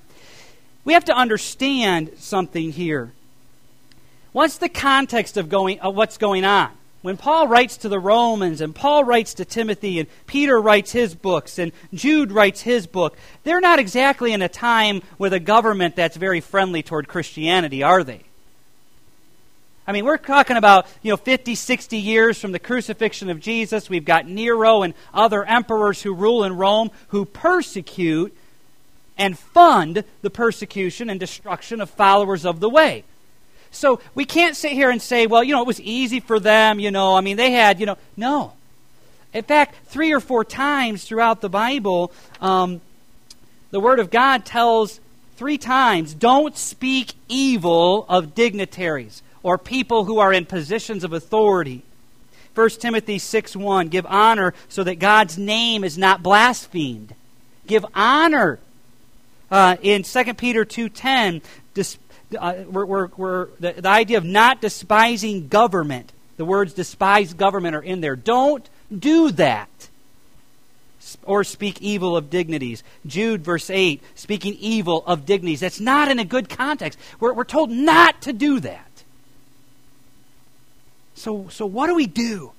We 0.83 0.93
have 0.93 1.05
to 1.05 1.13
understand 1.13 2.11
something 2.17 2.71
here. 2.71 3.11
What's 4.31 4.57
the 4.57 4.69
context 4.69 5.37
of, 5.37 5.49
going, 5.49 5.79
of 5.79 5.95
what's 5.95 6.17
going 6.17 6.43
on? 6.43 6.71
When 7.01 7.17
Paul 7.17 7.47
writes 7.47 7.77
to 7.77 7.89
the 7.89 7.99
Romans, 7.99 8.61
and 8.61 8.75
Paul 8.75 9.03
writes 9.03 9.35
to 9.35 9.45
Timothy, 9.45 9.99
and 9.99 10.09
Peter 10.25 10.59
writes 10.59 10.91
his 10.91 11.13
books, 11.15 11.59
and 11.59 11.71
Jude 11.93 12.31
writes 12.31 12.61
his 12.61 12.87
book, 12.87 13.15
they're 13.43 13.61
not 13.61 13.79
exactly 13.79 14.33
in 14.33 14.41
a 14.41 14.49
time 14.49 15.03
with 15.17 15.31
a 15.31 15.39
government 15.39 15.95
that's 15.95 16.17
very 16.17 16.41
friendly 16.41 16.83
toward 16.83 17.07
Christianity, 17.07 17.83
are 17.83 18.03
they? 18.03 18.21
I 19.87 19.91
mean, 19.91 20.05
we're 20.05 20.17
talking 20.17 20.57
about, 20.57 20.87
you 21.03 21.11
know, 21.11 21.17
50, 21.17 21.53
60 21.53 21.97
years 21.97 22.39
from 22.39 22.51
the 22.51 22.59
crucifixion 22.59 23.29
of 23.29 23.39
Jesus. 23.39 23.89
We've 23.89 24.05
got 24.05 24.27
Nero 24.27 24.81
and 24.81 24.95
other 25.13 25.45
emperors 25.45 26.01
who 26.01 26.13
rule 26.13 26.43
in 26.43 26.55
Rome 26.55 26.89
who 27.09 27.25
persecute 27.25 28.35
and 29.17 29.37
fund 29.37 30.03
the 30.21 30.29
persecution 30.29 31.09
and 31.09 31.19
destruction 31.19 31.81
of 31.81 31.89
followers 31.89 32.45
of 32.45 32.59
the 32.59 32.69
way. 32.69 33.03
So 33.71 33.99
we 34.15 34.25
can't 34.25 34.55
sit 34.55 34.71
here 34.71 34.89
and 34.89 35.01
say, 35.01 35.27
well, 35.27 35.43
you 35.43 35.53
know, 35.53 35.61
it 35.61 35.67
was 35.67 35.81
easy 35.81 36.19
for 36.19 36.39
them, 36.39 36.79
you 36.79 36.91
know, 36.91 37.15
I 37.15 37.21
mean, 37.21 37.37
they 37.37 37.51
had, 37.51 37.79
you 37.79 37.85
know, 37.85 37.97
no. 38.17 38.53
In 39.33 39.43
fact, 39.43 39.75
three 39.87 40.13
or 40.13 40.19
four 40.19 40.45
times 40.45 41.03
throughout 41.03 41.41
the 41.41 41.49
Bible, 41.49 42.11
um, 42.39 42.81
the 43.71 43.79
Word 43.79 43.99
of 43.99 44.09
God 44.09 44.45
tells 44.45 44.99
three 45.35 45.57
times 45.57 46.13
don't 46.13 46.57
speak 46.57 47.13
evil 47.27 48.05
of 48.07 48.33
dignitaries 48.33 49.21
or 49.45 49.59
people 49.59 50.05
who 50.05 50.17
are 50.17 50.33
in 50.33 50.43
positions 50.43 51.03
of 51.03 51.13
authority. 51.13 51.83
1 52.55 52.69
Timothy 52.71 53.19
6 53.19 53.55
1, 53.55 53.89
give 53.89 54.03
honor 54.07 54.55
so 54.69 54.83
that 54.83 54.95
God's 54.95 55.37
name 55.37 55.83
is 55.83 55.99
not 55.99 56.23
blasphemed. 56.23 57.13
Give 57.67 57.85
honor. 57.93 58.57
Uh, 59.51 59.77
in 59.83 60.01
2 60.01 60.33
Peter 60.33 60.65
2.10, 60.65 61.43
dis, 61.75 61.99
uh, 62.39 62.63
we're, 62.67 62.85
we're, 62.85 63.09
we're, 63.17 63.47
the, 63.59 63.73
the 63.73 63.87
idea 63.87 64.17
of 64.17 64.25
not 64.25 64.61
despising 64.61 65.47
government, 65.47 66.11
the 66.37 66.45
words 66.45 66.73
despise 66.73 67.35
government 67.35 67.75
are 67.75 67.83
in 67.83 68.01
there. 68.01 68.15
Don't 68.15 68.67
do 68.97 69.29
that 69.29 69.69
or 71.23 71.43
speak 71.43 71.79
evil 71.83 72.17
of 72.17 72.31
dignities. 72.31 72.83
Jude, 73.05 73.43
verse 73.43 73.69
8, 73.69 74.01
speaking 74.15 74.55
evil 74.59 75.03
of 75.05 75.27
dignities. 75.27 75.59
That's 75.59 75.79
not 75.79 76.09
in 76.09 76.17
a 76.17 76.25
good 76.25 76.49
context. 76.49 76.97
We're, 77.19 77.33
we're 77.33 77.43
told 77.43 77.69
not 77.69 78.23
to 78.23 78.33
do 78.33 78.59
that. 78.61 78.89
So, 81.15 81.47
so 81.49 81.65
what 81.65 81.87
do 81.87 81.95
we 81.95 82.05
do 82.05 82.51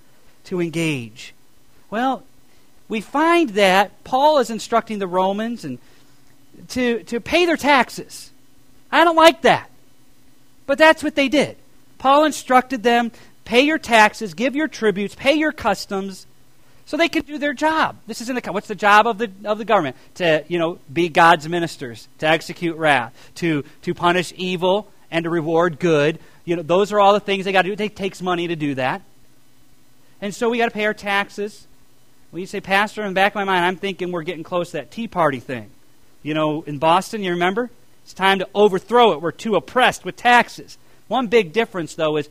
to 0.44 0.60
engage? 0.60 1.34
Well, 1.90 2.24
we 2.88 3.00
find 3.00 3.50
that 3.50 4.02
Paul 4.04 4.38
is 4.38 4.50
instructing 4.50 4.98
the 4.98 5.06
Romans 5.06 5.64
and 5.64 5.78
to, 6.68 7.02
to 7.04 7.20
pay 7.20 7.46
their 7.46 7.56
taxes. 7.56 8.30
I 8.90 9.04
don't 9.04 9.16
like 9.16 9.42
that. 9.42 9.70
But 10.66 10.78
that's 10.78 11.04
what 11.04 11.14
they 11.14 11.28
did. 11.28 11.56
Paul 11.98 12.24
instructed 12.24 12.82
them 12.82 13.12
pay 13.44 13.60
your 13.60 13.78
taxes, 13.78 14.34
give 14.34 14.54
your 14.54 14.68
tributes, 14.68 15.14
pay 15.14 15.34
your 15.34 15.52
customs, 15.52 16.26
so 16.84 16.96
they 16.96 17.08
can 17.08 17.22
do 17.22 17.38
their 17.38 17.54
job. 17.54 17.96
This 18.06 18.20
is 18.20 18.28
in 18.28 18.36
the 18.36 18.52
what's 18.52 18.68
the 18.68 18.74
job 18.74 19.06
of 19.06 19.18
the 19.18 19.30
of 19.44 19.58
the 19.58 19.64
government 19.64 19.96
to 20.16 20.44
you 20.48 20.58
know 20.58 20.78
be 20.92 21.08
God's 21.08 21.48
ministers, 21.48 22.08
to 22.18 22.26
execute 22.26 22.76
wrath, 22.76 23.14
to 23.36 23.64
to 23.82 23.94
punish 23.94 24.32
evil 24.36 24.88
and 25.10 25.24
to 25.24 25.30
reward 25.30 25.78
good, 25.78 26.18
you 26.46 26.56
know, 26.56 26.62
those 26.62 26.92
are 26.92 27.00
all 27.00 27.12
the 27.12 27.20
things 27.20 27.44
they 27.44 27.52
got 27.52 27.62
to 27.62 27.76
do. 27.76 27.82
It 27.82 27.96
takes 27.96 28.22
money 28.22 28.48
to 28.48 28.56
do 28.56 28.76
that. 28.76 29.02
And 30.22 30.34
so 30.34 30.48
we 30.48 30.56
got 30.56 30.66
to 30.66 30.70
pay 30.70 30.86
our 30.86 30.94
taxes. 30.94 31.66
When 32.30 32.40
you 32.40 32.46
say, 32.46 32.60
Pastor, 32.60 33.02
in 33.02 33.08
the 33.08 33.14
back 33.14 33.32
of 33.32 33.36
my 33.36 33.44
mind, 33.44 33.64
I'm 33.64 33.76
thinking 33.76 34.12
we're 34.12 34.22
getting 34.22 34.44
close 34.44 34.70
to 34.70 34.78
that 34.78 34.90
Tea 34.90 35.08
Party 35.08 35.40
thing. 35.40 35.68
You 36.22 36.34
know, 36.34 36.62
in 36.62 36.78
Boston, 36.78 37.22
you 37.22 37.32
remember? 37.32 37.70
It's 38.04 38.14
time 38.14 38.38
to 38.38 38.48
overthrow 38.54 39.12
it. 39.12 39.20
We're 39.20 39.32
too 39.32 39.56
oppressed 39.56 40.04
with 40.04 40.16
taxes. 40.16 40.78
One 41.08 41.26
big 41.26 41.52
difference, 41.52 41.94
though, 41.94 42.16
is 42.16 42.28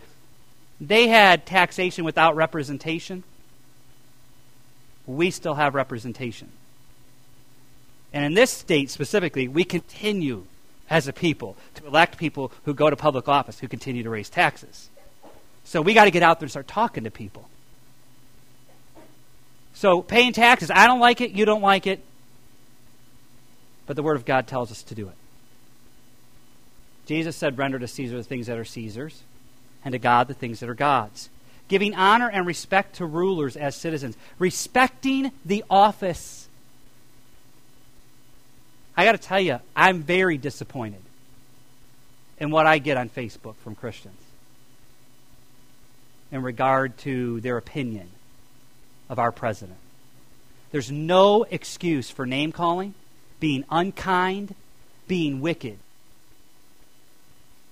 they 0.80 1.08
had 1.08 1.46
taxation 1.46 2.06
without 2.06 2.36
representation. 2.36 3.24
We 5.06 5.30
still 5.30 5.56
have 5.56 5.76
representation. 5.76 6.50
And 8.14 8.24
in 8.24 8.34
this 8.34 8.52
state 8.52 8.90
specifically, 8.90 9.50
we 9.50 9.66
continue 9.66 10.46
as 10.90 11.08
a 11.08 11.14
people 11.14 11.56
to 11.76 11.86
elect 11.86 12.18
people 12.18 12.52
who 12.64 12.74
go 12.74 12.90
to 12.90 12.96
public 12.96 13.28
office 13.28 13.60
who 13.60 13.68
continue 13.68 14.04
to 14.04 14.10
raise 14.10 14.30
taxes. 14.30 14.90
So 15.64 15.82
we 15.82 15.94
got 15.94 16.06
to 16.06 16.12
get 16.12 16.24
out 16.24 16.40
there 16.40 16.46
and 16.46 16.52
start 16.52 16.68
talking 16.68 17.06
to 17.06 17.12
people. 17.12 17.50
So 19.74 20.02
paying 20.02 20.32
taxes, 20.32 20.72
I 20.72 20.88
don't 20.88 21.00
like 21.00 21.22
it, 21.22 21.32
you 21.32 21.46
don't 21.46 21.62
like 21.62 21.86
it, 21.88 22.02
but 23.86 23.96
the 23.96 24.04
Word 24.04 24.16
of 24.16 24.26
God 24.26 24.48
tells 24.48 24.72
us 24.72 24.84
to 24.84 24.96
do 24.96 25.08
it. 25.10 25.16
Jesus 27.06 27.36
said, 27.36 27.58
Render 27.58 27.80
to 27.80 27.88
Caesar 27.88 28.18
the 28.18 28.24
things 28.24 28.48
that 28.48 28.58
are 28.58 28.66
Caesar's, 28.66 29.22
and 29.84 29.92
to 29.92 30.00
God 30.00 30.28
the 30.28 30.34
things 30.34 30.60
that 30.60 30.70
are 30.70 30.76
God's. 30.76 31.30
Giving 31.68 31.96
honor 31.96 32.30
and 32.30 32.46
respect 32.46 32.96
to 32.98 33.06
rulers 33.06 33.58
as 33.58 33.76
citizens, 33.76 34.16
respecting 34.40 35.32
the 35.44 35.64
office. 35.70 36.45
I 38.98 39.04
got 39.06 39.14
to 39.14 39.18
tell 39.18 39.40
you, 39.40 39.60
I'm 39.76 40.02
very 40.02 40.38
disappointed 40.38 41.02
in 42.40 42.52
what 42.52 42.66
I 42.66 42.78
get 42.78 42.98
on 42.98 43.10
Facebook 43.10 43.56
from 43.56 43.76
Christians 43.76 44.20
in 46.32 46.42
regard 46.42 46.98
to 47.00 47.40
their 47.42 47.58
opinion 47.58 48.10
of 49.10 49.20
our 49.20 49.32
president. 49.32 49.78
There's 50.72 50.92
no 50.92 51.44
excuse 51.44 52.10
for 52.10 52.26
name 52.26 52.52
calling, 52.52 52.94
being 53.40 53.64
unkind, 53.70 54.56
being 55.08 55.40
wicked, 55.40 55.78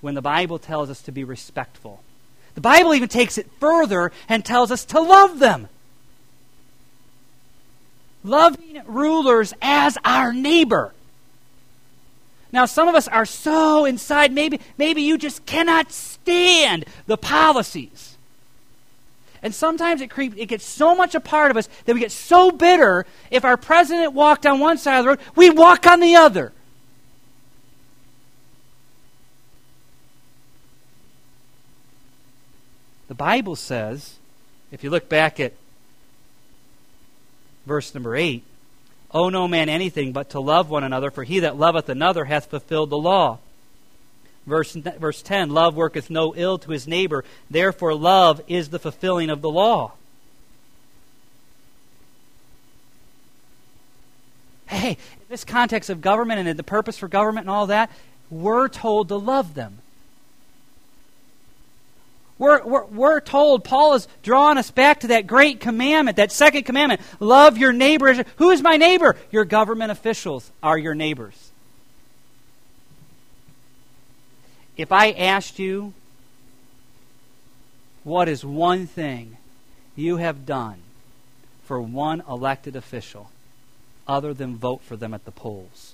when 0.01 0.15
the 0.15 0.21
Bible 0.21 0.59
tells 0.59 0.89
us 0.89 1.01
to 1.03 1.11
be 1.11 1.23
respectful. 1.23 2.01
The 2.55 2.61
Bible 2.61 2.93
even 2.93 3.09
takes 3.09 3.37
it 3.37 3.49
further 3.59 4.11
and 4.29 4.45
tells 4.45 4.71
us 4.71 4.85
to 4.85 4.99
love 4.99 5.39
them. 5.39 5.67
Loving 8.23 8.81
rulers 8.85 9.53
as 9.61 9.97
our 10.05 10.31
neighbor. 10.31 10.93
Now, 12.53 12.65
some 12.65 12.87
of 12.87 12.95
us 12.95 13.09
are 13.09 13.25
so 13.25 13.83
inside, 13.83 14.31
maybe, 14.31 14.61
maybe 14.77 15.01
you 15.01 15.17
just 15.17 15.45
cannot 15.45 15.91
stand 15.91 16.85
the 17.05 17.17
policies 17.17 18.13
and 19.43 19.53
sometimes 19.53 19.99
it 19.99 20.09
creeps, 20.09 20.35
it 20.37 20.45
gets 20.45 20.65
so 20.65 20.95
much 20.95 21.13
a 21.13 21.19
part 21.19 21.51
of 21.51 21.57
us 21.57 21.67
that 21.83 21.93
we 21.93 21.99
get 21.99 22.13
so 22.13 22.49
bitter. 22.49 23.05
If 23.29 23.43
our 23.43 23.57
president 23.57 24.13
walked 24.13 24.45
on 24.45 24.61
one 24.61 24.77
side 24.77 24.99
of 24.99 25.03
the 25.03 25.09
road, 25.09 25.19
we 25.35 25.49
walk 25.49 25.85
on 25.85 25.99
the 25.99 26.15
other. 26.15 26.53
The 33.09 33.15
Bible 33.15 33.57
says, 33.57 34.15
if 34.71 34.81
you 34.81 34.89
look 34.89 35.09
back 35.09 35.41
at 35.41 35.51
verse 37.65 37.93
number 37.93 38.15
8, 38.15 38.43
owe 39.13 39.29
no 39.29 39.47
man 39.47 39.69
anything 39.69 40.11
but 40.11 40.29
to 40.31 40.39
love 40.39 40.69
one 40.69 40.83
another, 40.83 41.11
for 41.11 41.23
he 41.23 41.39
that 41.39 41.57
loveth 41.57 41.89
another 41.89 42.25
hath 42.25 42.47
fulfilled 42.47 42.89
the 42.89 42.97
law. 42.97 43.39
Verse, 44.45 44.73
verse 44.73 45.21
10 45.21 45.51
Love 45.51 45.75
worketh 45.75 46.09
no 46.09 46.33
ill 46.35 46.57
to 46.57 46.71
his 46.71 46.87
neighbor, 46.87 47.23
therefore, 47.49 47.93
love 47.93 48.41
is 48.47 48.69
the 48.69 48.79
fulfilling 48.79 49.29
of 49.29 49.41
the 49.41 49.49
law. 49.49 49.93
Hey, 54.67 54.91
in 54.91 55.25
this 55.29 55.43
context 55.43 55.89
of 55.89 56.01
government 56.01 56.47
and 56.47 56.57
the 56.57 56.63
purpose 56.63 56.97
for 56.97 57.07
government 57.07 57.45
and 57.45 57.51
all 57.51 57.67
that, 57.67 57.91
we're 58.31 58.67
told 58.67 59.09
to 59.09 59.15
love 59.15 59.53
them. 59.53 59.82
We're, 62.43 62.61
we're, 62.65 62.85
we're, 62.87 63.19
told, 63.21 63.63
Paul 63.63 63.93
is 63.93 64.05
drawing 64.21 64.57
us 64.57 64.69
back 64.69 64.99
to 64.99 65.07
that 65.07 65.27
great 65.27 65.61
commandment, 65.61 66.17
that 66.17 66.29
second 66.29 66.63
commandment 66.63 66.99
love 67.21 67.57
your 67.57 67.71
neighbor. 67.71 68.13
Who 68.35 68.49
is 68.49 68.61
my 68.61 68.75
neighbor? 68.75 69.15
Your 69.31 69.45
government 69.45 69.91
officials 69.91 70.51
are 70.61 70.77
your 70.77 70.93
neighbors. 70.93 71.51
If 74.75 74.91
I 74.91 75.11
asked 75.11 75.57
you, 75.57 75.93
what 78.03 78.27
is 78.27 78.43
one 78.43 78.87
thing 78.87 79.37
you 79.95 80.17
have 80.17 80.45
done 80.45 80.79
for 81.63 81.79
one 81.79 82.21
elected 82.27 82.75
official 82.75 83.31
other 84.05 84.33
than 84.33 84.57
vote 84.57 84.81
for 84.81 84.97
them 84.97 85.13
at 85.13 85.23
the 85.23 85.31
polls? 85.31 85.93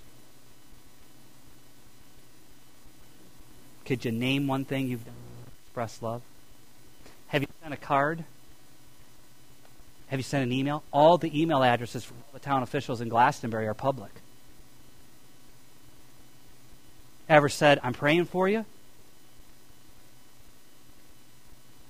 Could 3.85 4.03
you 4.03 4.12
name 4.12 4.47
one 4.47 4.65
thing 4.65 4.88
you've 4.88 5.05
done 5.05 5.13
express 5.67 6.01
love? 6.01 6.23
Have 7.29 7.41
you 7.41 7.47
sent 7.61 7.73
a 7.73 7.77
card? 7.77 8.23
Have 10.07 10.19
you 10.19 10.23
sent 10.23 10.43
an 10.43 10.51
email? 10.51 10.83
All 10.91 11.17
the 11.17 11.41
email 11.41 11.63
addresses 11.63 12.03
for 12.03 12.13
all 12.13 12.33
the 12.33 12.39
town 12.39 12.61
officials 12.63 13.01
in 13.01 13.09
Glastonbury 13.09 13.67
are 13.67 13.73
public. 13.73 14.11
ever 17.29 17.47
said, 17.47 17.79
I'm 17.83 17.93
praying 17.93 18.25
for 18.25 18.49
you? 18.49 18.65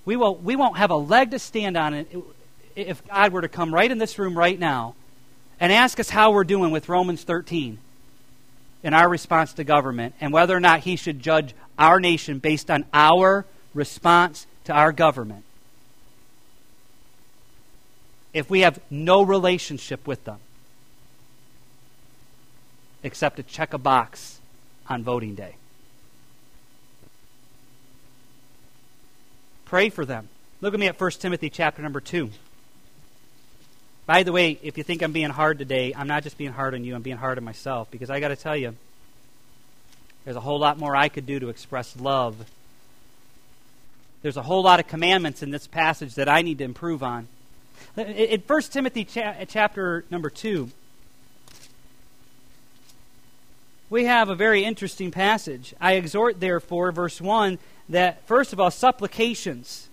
We, 0.06 0.16
will, 0.16 0.36
we 0.36 0.56
won't 0.56 0.78
have 0.78 0.92
a 0.92 0.96
leg 0.96 1.32
to 1.32 1.40
stand 1.40 1.78
on 1.78 2.06
if 2.76 3.06
God 3.08 3.32
were 3.32 3.42
to 3.42 3.48
come 3.48 3.74
right 3.74 3.90
in 3.90 3.98
this 3.98 4.20
room 4.20 4.38
right 4.38 4.60
now 4.60 4.96
and 5.60 5.72
ask 5.72 6.00
us 6.00 6.10
how 6.10 6.32
we're 6.32 6.44
doing 6.44 6.72
with 6.72 6.90
Romans 6.90 7.24
13 7.24 7.80
in 8.84 8.94
our 8.94 9.10
response 9.10 9.54
to 9.54 9.64
government 9.64 10.16
and 10.20 10.34
whether 10.34 10.56
or 10.56 10.60
not 10.60 10.82
he 10.82 10.96
should 10.96 11.20
judge 11.20 11.54
our 11.78 12.00
nation 12.00 12.40
based 12.40 12.72
on 12.72 12.86
our 12.94 13.46
response 13.74 14.48
to 14.66 14.74
our 14.74 14.92
government. 14.92 15.44
If 18.34 18.50
we 18.50 18.62
have 18.62 18.80
no 18.90 19.22
relationship 19.24 20.06
with 20.06 20.24
them 20.26 20.40
except 23.04 23.38
to 23.38 23.44
check 23.44 23.74
a 23.74 23.78
box 23.78 24.40
on 24.88 25.04
voting 25.04 25.36
day. 25.36 25.56
Pray 29.66 29.90
for 29.90 30.06
them. 30.06 30.28
Look 30.62 30.74
at 30.74 30.80
me 30.80 30.88
at 30.88 31.00
1 31.00 31.12
Timothy 31.12 31.50
chapter 31.50 31.82
number 31.82 32.02
2. 32.02 32.30
By 34.06 34.24
the 34.24 34.32
way, 34.32 34.58
if 34.64 34.78
you 34.78 34.84
think 34.84 35.04
I'm 35.04 35.12
being 35.12 35.30
hard 35.30 35.60
today, 35.60 35.94
I'm 35.96 36.08
not 36.08 36.24
just 36.24 36.38
being 36.38 36.52
hard 36.52 36.74
on 36.74 36.84
you, 36.84 36.96
I'm 36.96 37.04
being 37.04 37.18
hard 37.18 37.38
on 37.38 37.44
myself 37.44 37.92
because 37.92 38.10
I 38.10 38.20
got 38.20 38.30
to 38.30 38.36
tell 38.36 38.58
you, 38.58 38.76
there's 40.26 40.36
a 40.36 40.42
whole 40.42 40.60
lot 40.60 40.80
more 40.80 40.96
I 40.96 41.10
could 41.10 41.28
do 41.28 41.40
to 41.40 41.50
express 41.50 41.96
love. 41.96 42.36
There's 44.22 44.38
a 44.38 44.42
whole 44.42 44.64
lot 44.64 44.80
of 44.80 44.88
commandments 44.88 45.42
in 45.42 45.52
this 45.52 45.68
passage 45.68 46.16
that 46.16 46.28
I 46.28 46.42
need 46.42 46.58
to 46.58 46.64
improve 46.64 47.04
on. 47.04 47.28
In 47.96 48.44
1 48.46 48.62
Timothy 48.64 49.06
chapter 49.06 50.06
number 50.10 50.30
2, 50.30 50.70
we 53.90 54.06
have 54.06 54.30
a 54.30 54.36
very 54.36 54.64
interesting 54.66 55.10
passage. 55.10 55.74
I 55.80 55.94
exhort, 55.94 56.40
therefore, 56.40 56.92
verse 56.92 57.20
1, 57.20 57.58
that 57.90 58.28
first 58.28 58.54
of 58.54 58.60
all, 58.60 58.70
supplications. 58.70 59.88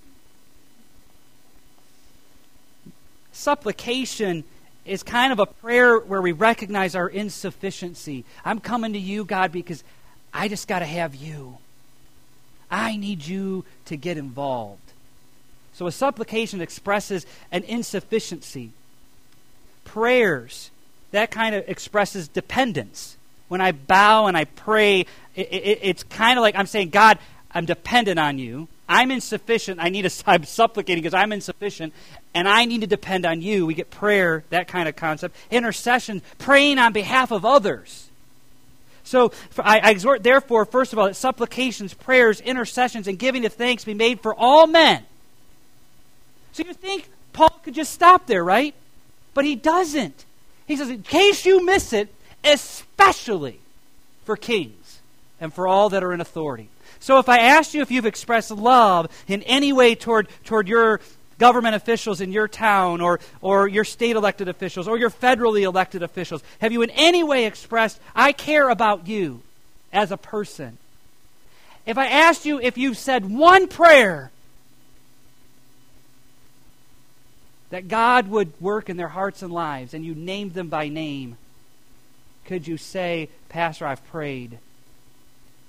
Supplication 3.33 4.45
is 4.85 5.03
kind 5.03 5.33
of 5.33 5.39
a 5.39 5.47
prayer 5.47 5.99
where 5.99 6.21
we 6.21 6.33
recognize 6.33 6.95
our 6.95 7.09
insufficiency. 7.09 8.25
I'm 8.45 8.61
coming 8.61 8.93
to 8.93 8.99
you, 8.99 9.25
God, 9.25 9.53
because 9.53 9.83
I 10.35 10.49
just 10.49 10.69
got 10.69 10.81
to 10.81 10.87
have 10.87 11.15
you. 11.15 11.59
I 12.71 12.97
need 12.97 13.27
you 13.27 13.65
to 13.87 13.97
get 13.97 14.17
involved. 14.17 14.81
So 15.73 15.87
a 15.87 15.93
supplication 15.93 16.61
expresses 16.61 17.27
an 17.53 17.63
insufficiency. 17.65 18.71
Prayers, 19.85 20.71
that 21.11 21.31
kind 21.31 21.55
of 21.55 21.69
expresses 21.69 22.29
dependence. 22.29 23.17
When 23.49 23.61
I 23.61 23.73
bow 23.73 24.27
and 24.27 24.37
I 24.37 24.45
pray, 24.45 25.01
it, 25.35 25.49
it, 25.53 25.79
it's 25.83 26.03
kind 26.03 26.39
of 26.39 26.43
like 26.43 26.57
I'm 26.57 26.67
saying, 26.67 26.91
God, 26.91 27.19
I'm 27.53 27.67
dependent 27.67 28.19
on 28.19 28.39
you. 28.39 28.69
I'm 28.89 29.11
insufficient. 29.11 29.81
I 29.81 29.89
need 29.89 30.09
to, 30.09 30.25
I'm 30.27 30.45
supplicating 30.45 31.03
because 31.03 31.15
I'm 31.15 31.33
insufficient, 31.33 31.93
and 32.35 32.49
I 32.49 32.65
need 32.65 32.81
to 32.83 32.87
depend 32.87 33.27
on 33.27 33.43
you. 33.43 33.67
We 33.67 33.75
get 33.75 33.91
prayer, 33.91 34.45
that 34.51 34.69
kind 34.69 34.89
of 34.89 34.97
concept. 34.97 35.37
Intercession, 35.51 36.23
praying 36.39 36.79
on 36.79 36.93
behalf 36.93 37.31
of 37.31 37.45
others. 37.45 38.06
So 39.07 39.31
I, 39.59 39.79
I 39.79 39.91
exhort, 39.91 40.25
therefore, 40.25 40.65
first 40.65 40.93
of 40.93 40.99
all, 40.99 41.07
that 41.07 41.15
supplications, 41.15 41.95
prayers, 41.95 42.41
intercessions, 42.41 43.07
and 43.07 43.19
giving 43.19 43.47
of 43.47 43.53
thanks 43.53 43.85
be 43.85 43.95
made 43.95 44.21
for 44.21 44.35
all 44.35 44.67
men. 44.67 45.05
So 46.53 46.65
you 46.65 46.75
think 46.75 47.09
Paul 47.33 47.51
could 47.63 47.75
just 47.75 47.93
stop 47.93 48.27
there, 48.27 48.43
right? 48.43 48.75
But 49.33 49.45
he 49.45 49.55
doesn't. 49.55 50.25
He 50.67 50.77
says, 50.77 50.91
in 50.91 51.03
case 51.03 51.47
you 51.47 51.65
miss 51.65 51.93
it, 51.93 52.13
especially 52.43 53.61
for 54.25 54.37
kings 54.37 54.99
and 55.41 55.55
for 55.55 55.69
all 55.69 55.89
that 55.91 56.03
are 56.03 56.13
in 56.13 56.21
authority. 56.21 56.69
So 56.99 57.19
if 57.21 57.29
I 57.29 57.39
asked 57.39 57.75
you 57.75 57.83
if 57.83 57.91
you've 57.91 58.07
expressed 58.07 58.51
love 58.51 59.09
in 59.29 59.43
any 59.45 59.73
way 59.73 59.95
toward, 59.95 60.29
toward 60.45 60.67
your 60.67 61.01
government 61.39 61.75
officials 61.75 62.21
in 62.21 62.33
your 62.33 62.49
town 62.49 63.01
or, 63.01 63.21
or 63.41 63.69
your 63.69 63.85
state 63.85 64.17
elected 64.17 64.49
officials 64.49 64.89
or 64.89 64.99
your 64.99 65.11
federally 65.11 65.63
elected 65.63 66.03
officials, 66.03 66.43
have 66.61 66.73
you 66.73 66.83
in 66.83 66.91
any 66.91 67.23
way 67.23 67.47
expressed, 67.47 68.01
I 68.15 68.33
care 68.33 68.69
about 68.69 69.07
you 69.07 69.43
as 69.93 70.11
a 70.11 70.17
person? 70.17 70.79
If 71.85 71.99
I 71.99 72.07
asked 72.07 72.45
you 72.45 72.61
if 72.61 72.77
you've 72.77 72.99
said 72.99 73.31
one 73.31 73.69
prayer 73.69 74.31
that 77.71 77.89
God 77.89 78.29
would 78.29 78.53
work 78.61 78.89
in 78.89 78.97
their 78.97 79.09
hearts 79.09 79.43
and 79.43 79.53
lives 79.53 79.95
and 79.95 80.05
you 80.05 80.15
named 80.15 80.55
them 80.55 80.69
by 80.69 80.89
name, 80.89 81.37
could 82.45 82.67
you 82.67 82.77
say, 82.77 83.29
Pastor, 83.49 83.87
I've 83.87 84.05
prayed? 84.09 84.59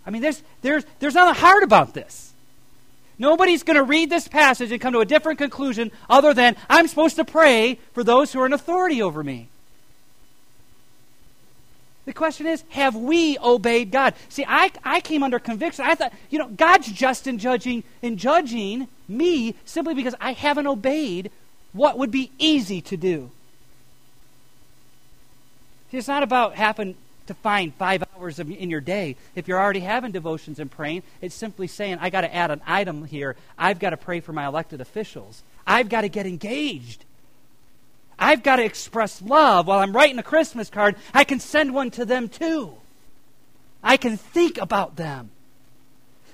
I 0.05 0.09
mean, 0.09 0.21
there's, 0.21 0.41
there's, 0.61 0.85
there's 0.99 1.15
nothing 1.15 1.39
hard 1.41 1.63
about 1.63 1.93
this. 1.93 2.33
Nobody's 3.19 3.63
going 3.63 3.77
to 3.77 3.83
read 3.83 4.09
this 4.09 4.27
passage 4.27 4.71
and 4.71 4.79
come 4.79 4.93
to 4.93 4.99
a 4.99 5.05
different 5.05 5.39
conclusion 5.39 5.91
other 6.09 6.33
than 6.33 6.55
I'm 6.69 6.87
supposed 6.87 7.15
to 7.15 7.25
pray 7.25 7.79
for 7.93 8.03
those 8.03 8.31
who 8.31 8.39
are 8.39 8.45
in 8.45 8.53
authority 8.53 9.01
over 9.01 9.23
me. 9.23 9.49
The 12.05 12.13
question 12.13 12.47
is, 12.47 12.63
have 12.69 12.95
we 12.95 13.37
obeyed 13.39 13.91
God? 13.91 14.13
See, 14.29 14.45
I, 14.47 14.71
I 14.83 15.01
came 15.01 15.23
under 15.23 15.39
conviction. 15.39 15.83
I 15.83 15.95
thought, 15.95 16.13
you 16.29 16.39
know, 16.39 16.47
God's 16.47 16.89
just 16.89 17.27
in 17.27 17.37
judging 17.37 17.83
in 18.01 18.15
judging 18.15 18.87
me 19.09 19.55
simply 19.65 19.93
because 19.93 20.15
I 20.21 20.31
haven't 20.31 20.67
obeyed 20.67 21.31
what 21.73 21.97
would 21.97 22.11
be 22.11 22.31
easy 22.39 22.79
to 22.81 22.95
do. 22.95 23.29
See, 25.91 25.97
it's 25.97 26.07
not 26.07 26.23
about 26.23 26.55
having 26.55 26.95
to 27.27 27.33
find 27.33 27.73
five 27.73 28.03
hours 28.15 28.39
in 28.39 28.69
your 28.69 28.81
day. 28.81 29.15
If 29.35 29.47
you're 29.47 29.59
already 29.59 29.81
having 29.81 30.11
devotions 30.11 30.59
and 30.59 30.69
praying, 30.71 31.03
it's 31.21 31.35
simply 31.35 31.67
saying, 31.67 31.99
I 32.01 32.09
got 32.09 32.21
to 32.21 32.33
add 32.33 32.51
an 32.51 32.61
item 32.65 33.05
here. 33.05 33.35
I've 33.57 33.79
got 33.79 33.91
to 33.91 33.97
pray 33.97 34.19
for 34.19 34.33
my 34.33 34.45
elected 34.45 34.81
officials. 34.81 35.43
I've 35.65 35.89
got 35.89 36.01
to 36.01 36.09
get 36.09 36.25
engaged. 36.25 37.05
I've 38.19 38.41
got 38.43 38.55
to 38.55 38.65
express 38.65 39.21
love 39.21 39.67
while 39.67 39.79
I'm 39.79 39.95
writing 39.95 40.17
a 40.17 40.23
Christmas 40.23 40.69
card. 40.69 40.95
I 41.13 41.23
can 41.23 41.39
send 41.39 41.73
one 41.73 41.91
to 41.91 42.05
them 42.05 42.29
too. 42.29 42.73
I 43.83 43.97
can 43.97 44.17
think 44.17 44.57
about 44.57 44.95
them. 44.95 45.29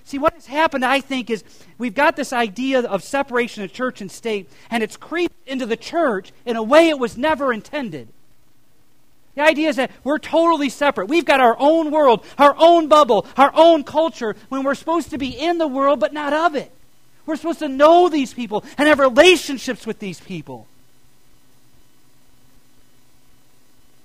See, 0.06 0.17
what 0.17 0.34
has 0.34 0.47
happened, 0.47 0.86
I 0.86 1.01
think, 1.01 1.29
is 1.29 1.43
we've 1.77 1.95
got 1.95 2.15
this 2.15 2.34
idea 2.34 2.82
of 2.82 3.03
separation 3.03 3.63
of 3.63 3.73
church 3.73 4.01
and 4.01 4.12
state, 4.12 4.49
and 4.69 4.84
it's 4.84 4.97
creeped 4.97 5.36
into 5.47 5.65
the 5.65 5.77
church 5.77 6.32
in 6.45 6.56
a 6.56 6.63
way 6.63 6.89
it 6.89 6.99
was 6.99 7.17
never 7.17 7.53
intended. 7.53 8.08
The 9.36 9.41
idea 9.41 9.69
is 9.69 9.78
that 9.78 9.91
we're 10.04 10.19
totally 10.19 10.69
separate. 10.69 11.08
We've 11.08 11.26
got 11.26 11.39
our 11.39 11.56
own 11.58 11.89
world, 11.89 12.24
our 12.38 12.56
own 12.58 12.88
bubble, 12.88 13.26
our 13.36 13.52
own 13.56 13.84
culture, 13.84 14.36
when 14.50 14.63
we're 14.63 14.76
supposed 14.76 15.10
to 15.10 15.17
be 15.17 15.30
in 15.30 15.58
the 15.58 15.67
world 15.67 16.00
but 16.00 16.13
not 16.13 16.34
of 16.34 16.56
it. 16.56 16.72
We're 17.26 17.38
supposed 17.38 17.60
to 17.60 17.69
know 17.69 18.10
these 18.10 18.34
people 18.34 18.63
and 18.78 18.88
have 18.88 19.00
relationships 19.00 19.88
with 19.88 20.00
these 20.00 20.19
people. 20.19 20.67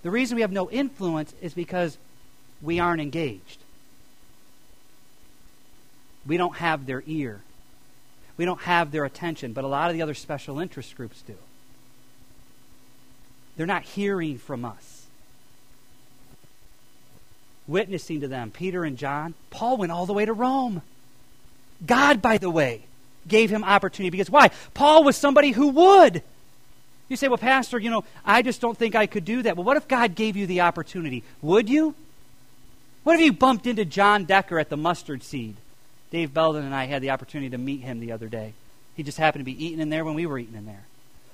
The 0.02 0.10
reason 0.10 0.36
we 0.36 0.42
have 0.42 0.52
no 0.52 0.70
influence 0.70 1.34
is 1.42 1.52
because 1.52 1.98
we 2.62 2.78
aren't 2.78 3.02
engaged. 3.02 3.58
We 6.26 6.36
don't 6.36 6.56
have 6.56 6.86
their 6.86 7.02
ear. 7.06 7.40
We 8.36 8.44
don't 8.44 8.60
have 8.60 8.92
their 8.92 9.04
attention, 9.04 9.52
but 9.52 9.64
a 9.64 9.68
lot 9.68 9.90
of 9.90 9.94
the 9.94 10.02
other 10.02 10.14
special 10.14 10.60
interest 10.60 10.96
groups 10.96 11.22
do. 11.22 11.34
They're 13.56 13.66
not 13.66 13.82
hearing 13.82 14.38
from 14.38 14.64
us. 14.64 14.97
Witnessing 17.68 18.22
to 18.22 18.28
them, 18.28 18.50
Peter 18.50 18.82
and 18.84 18.96
John, 18.96 19.34
Paul 19.50 19.76
went 19.76 19.92
all 19.92 20.06
the 20.06 20.14
way 20.14 20.24
to 20.24 20.32
Rome. 20.32 20.82
God, 21.86 22.20
by 22.20 22.38
the 22.38 22.50
way, 22.50 22.82
gave 23.28 23.50
him 23.50 23.62
opportunity 23.62 24.10
because 24.10 24.30
why? 24.30 24.50
Paul 24.74 25.04
was 25.04 25.16
somebody 25.16 25.52
who 25.52 25.68
would. 25.68 26.22
You 27.08 27.16
say, 27.16 27.28
well, 27.28 27.38
Pastor, 27.38 27.78
you 27.78 27.90
know, 27.90 28.04
I 28.24 28.42
just 28.42 28.60
don't 28.60 28.76
think 28.76 28.94
I 28.94 29.06
could 29.06 29.24
do 29.24 29.42
that. 29.42 29.56
Well, 29.56 29.64
what 29.64 29.76
if 29.76 29.86
God 29.86 30.14
gave 30.14 30.34
you 30.34 30.46
the 30.46 30.62
opportunity? 30.62 31.22
Would 31.42 31.68
you? 31.68 31.94
What 33.04 33.14
if 33.14 33.20
you 33.20 33.32
bumped 33.32 33.66
into 33.66 33.84
John 33.84 34.24
Decker 34.24 34.58
at 34.58 34.70
the 34.70 34.76
mustard 34.76 35.22
seed? 35.22 35.56
Dave 36.10 36.32
Belden 36.32 36.64
and 36.64 36.74
I 36.74 36.86
had 36.86 37.02
the 37.02 37.10
opportunity 37.10 37.50
to 37.50 37.58
meet 37.58 37.82
him 37.82 38.00
the 38.00 38.12
other 38.12 38.28
day. 38.28 38.54
He 38.94 39.02
just 39.02 39.18
happened 39.18 39.40
to 39.40 39.50
be 39.50 39.64
eating 39.64 39.80
in 39.80 39.90
there 39.90 40.04
when 40.04 40.14
we 40.14 40.26
were 40.26 40.38
eating 40.38 40.54
in 40.54 40.66
there. 40.66 40.84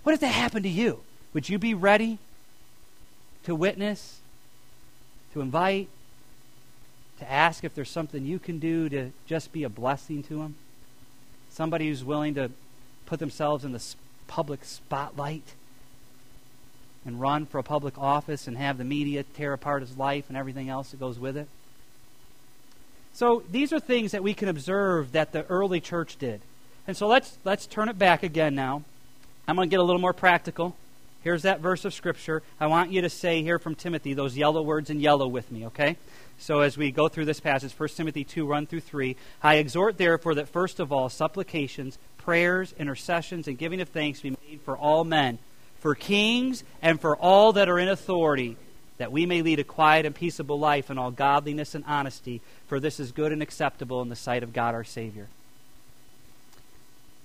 What 0.02 0.12
if 0.12 0.20
that 0.20 0.28
happened 0.28 0.64
to 0.64 0.68
you? 0.68 1.00
Would 1.32 1.48
you 1.48 1.58
be 1.58 1.74
ready 1.74 2.18
to 3.44 3.54
witness, 3.54 4.18
to 5.32 5.40
invite, 5.40 5.88
to 7.18 7.30
ask 7.30 7.64
if 7.64 7.74
there's 7.74 7.90
something 7.90 8.24
you 8.24 8.38
can 8.38 8.58
do 8.58 8.88
to 8.88 9.10
just 9.26 9.52
be 9.52 9.64
a 9.64 9.68
blessing 9.68 10.22
to 10.24 10.42
him? 10.42 10.56
Somebody 11.50 11.88
who's 11.88 12.04
willing 12.04 12.34
to 12.34 12.50
put 13.06 13.20
themselves 13.20 13.64
in 13.64 13.72
the 13.72 13.82
public 14.26 14.64
spotlight? 14.64 15.54
and 17.04 17.20
run 17.20 17.46
for 17.46 17.58
a 17.58 17.62
public 17.62 17.98
office 17.98 18.46
and 18.46 18.56
have 18.56 18.78
the 18.78 18.84
media 18.84 19.22
tear 19.22 19.52
apart 19.52 19.82
his 19.82 19.96
life 19.96 20.24
and 20.28 20.36
everything 20.36 20.68
else 20.68 20.90
that 20.90 21.00
goes 21.00 21.18
with 21.18 21.36
it. 21.36 21.48
So 23.12 23.44
these 23.50 23.72
are 23.72 23.78
things 23.78 24.12
that 24.12 24.22
we 24.22 24.34
can 24.34 24.48
observe 24.48 25.12
that 25.12 25.32
the 25.32 25.44
early 25.46 25.80
church 25.80 26.16
did. 26.18 26.40
And 26.86 26.96
so 26.96 27.06
let's 27.06 27.38
let's 27.44 27.66
turn 27.66 27.88
it 27.88 27.98
back 27.98 28.22
again 28.22 28.54
now. 28.54 28.82
I'm 29.46 29.56
going 29.56 29.68
to 29.68 29.70
get 29.70 29.80
a 29.80 29.84
little 29.84 30.00
more 30.00 30.12
practical. 30.12 30.74
Here's 31.22 31.42
that 31.42 31.60
verse 31.60 31.84
of 31.84 31.94
scripture. 31.94 32.42
I 32.60 32.66
want 32.66 32.90
you 32.90 33.02
to 33.02 33.08
say 33.08 33.42
here 33.42 33.58
from 33.58 33.74
Timothy 33.74 34.14
those 34.14 34.36
yellow 34.36 34.62
words 34.62 34.90
in 34.90 35.00
yellow 35.00 35.26
with 35.26 35.50
me, 35.52 35.66
okay? 35.66 35.96
So 36.38 36.60
as 36.60 36.76
we 36.76 36.90
go 36.90 37.08
through 37.08 37.24
this 37.24 37.40
passage, 37.40 37.72
1 37.72 37.88
Timothy 37.90 38.24
2, 38.24 38.46
1 38.46 38.66
through 38.66 38.80
3, 38.80 39.16
I 39.42 39.56
exhort 39.56 39.98
therefore 39.98 40.34
that 40.34 40.48
first 40.48 40.80
of 40.80 40.92
all 40.92 41.08
supplications, 41.08 41.98
prayers, 42.18 42.74
intercessions, 42.78 43.48
and 43.48 43.58
giving 43.58 43.80
of 43.80 43.88
thanks 43.88 44.20
be 44.20 44.36
made 44.48 44.60
for 44.64 44.76
all 44.76 45.04
men 45.04 45.38
for 45.84 45.94
kings 45.94 46.64
and 46.80 46.98
for 46.98 47.14
all 47.14 47.52
that 47.52 47.68
are 47.68 47.78
in 47.78 47.90
authority, 47.90 48.56
that 48.96 49.12
we 49.12 49.26
may 49.26 49.42
lead 49.42 49.58
a 49.58 49.64
quiet 49.64 50.06
and 50.06 50.14
peaceable 50.14 50.58
life 50.58 50.90
in 50.90 50.96
all 50.96 51.10
godliness 51.10 51.74
and 51.74 51.84
honesty, 51.86 52.40
for 52.68 52.80
this 52.80 52.98
is 52.98 53.12
good 53.12 53.32
and 53.32 53.42
acceptable 53.42 54.00
in 54.00 54.08
the 54.08 54.16
sight 54.16 54.42
of 54.42 54.54
God 54.54 54.74
our 54.74 54.82
Savior. 54.82 55.28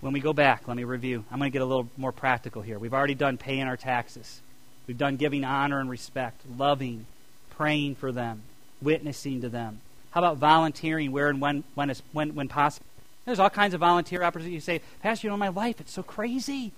When 0.01 0.11
we 0.11 0.19
go 0.19 0.33
back, 0.33 0.67
let 0.67 0.75
me 0.75 0.83
review. 0.83 1.23
I'm 1.31 1.39
going 1.39 1.49
to 1.49 1.53
get 1.53 1.61
a 1.61 1.65
little 1.65 1.87
more 1.95 2.11
practical 2.11 2.61
here. 2.61 2.77
We've 2.77 2.93
already 2.93 3.15
done 3.15 3.37
paying 3.37 3.63
our 3.63 3.77
taxes. 3.77 4.41
We've 4.87 4.97
done 4.97 5.15
giving 5.15 5.45
honor 5.45 5.79
and 5.79 5.89
respect, 5.89 6.41
loving, 6.57 7.05
praying 7.51 7.95
for 7.95 8.11
them, 8.11 8.41
witnessing 8.81 9.41
to 9.41 9.49
them. 9.49 9.81
How 10.11 10.21
about 10.21 10.37
volunteering 10.37 11.11
where 11.11 11.29
and 11.29 11.39
when, 11.39 11.63
when, 11.75 11.93
when, 12.11 12.35
when 12.35 12.47
possible? 12.47 12.85
There's 13.25 13.39
all 13.39 13.49
kinds 13.49 13.73
of 13.73 13.79
volunteer 13.79 14.23
opportunities. 14.23 14.55
You 14.55 14.59
say, 14.61 14.81
Pastor, 15.01 15.27
you 15.27 15.31
know, 15.31 15.37
my 15.37 15.49
life, 15.49 15.79
it's 15.79 15.93
so 15.93 16.01
crazy. 16.01 16.71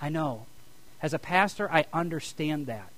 I 0.00 0.08
know. 0.08 0.46
As 1.02 1.14
a 1.14 1.18
pastor, 1.18 1.70
I 1.70 1.86
understand 1.92 2.66
that. 2.66 2.90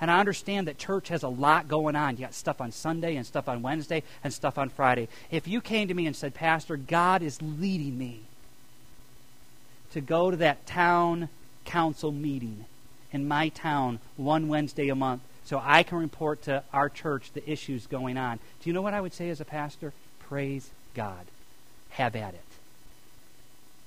And 0.00 0.10
I 0.10 0.18
understand 0.20 0.66
that 0.66 0.78
church 0.78 1.08
has 1.08 1.22
a 1.22 1.28
lot 1.28 1.68
going 1.68 1.96
on. 1.96 2.16
You 2.16 2.22
got 2.22 2.34
stuff 2.34 2.60
on 2.60 2.72
Sunday 2.72 3.16
and 3.16 3.24
stuff 3.24 3.48
on 3.48 3.62
Wednesday 3.62 4.02
and 4.24 4.32
stuff 4.32 4.58
on 4.58 4.68
Friday. 4.68 5.08
If 5.30 5.48
you 5.48 5.60
came 5.60 5.88
to 5.88 5.94
me 5.94 6.06
and 6.06 6.14
said, 6.14 6.34
Pastor, 6.34 6.76
God 6.76 7.22
is 7.22 7.40
leading 7.40 7.96
me 7.96 8.20
to 9.92 10.00
go 10.00 10.30
to 10.30 10.36
that 10.38 10.66
town 10.66 11.28
council 11.64 12.12
meeting 12.12 12.66
in 13.12 13.26
my 13.26 13.48
town 13.48 13.98
one 14.16 14.48
Wednesday 14.48 14.88
a 14.88 14.94
month 14.94 15.22
so 15.46 15.62
I 15.64 15.84
can 15.84 15.98
report 15.98 16.42
to 16.42 16.62
our 16.72 16.88
church 16.88 17.30
the 17.32 17.50
issues 17.50 17.86
going 17.86 18.18
on. 18.18 18.38
Do 18.62 18.68
you 18.68 18.74
know 18.74 18.82
what 18.82 18.94
I 18.94 19.00
would 19.00 19.14
say 19.14 19.30
as 19.30 19.40
a 19.40 19.44
pastor? 19.44 19.92
Praise 20.28 20.70
God. 20.94 21.24
Have 21.90 22.16
at 22.16 22.34
it. 22.34 22.40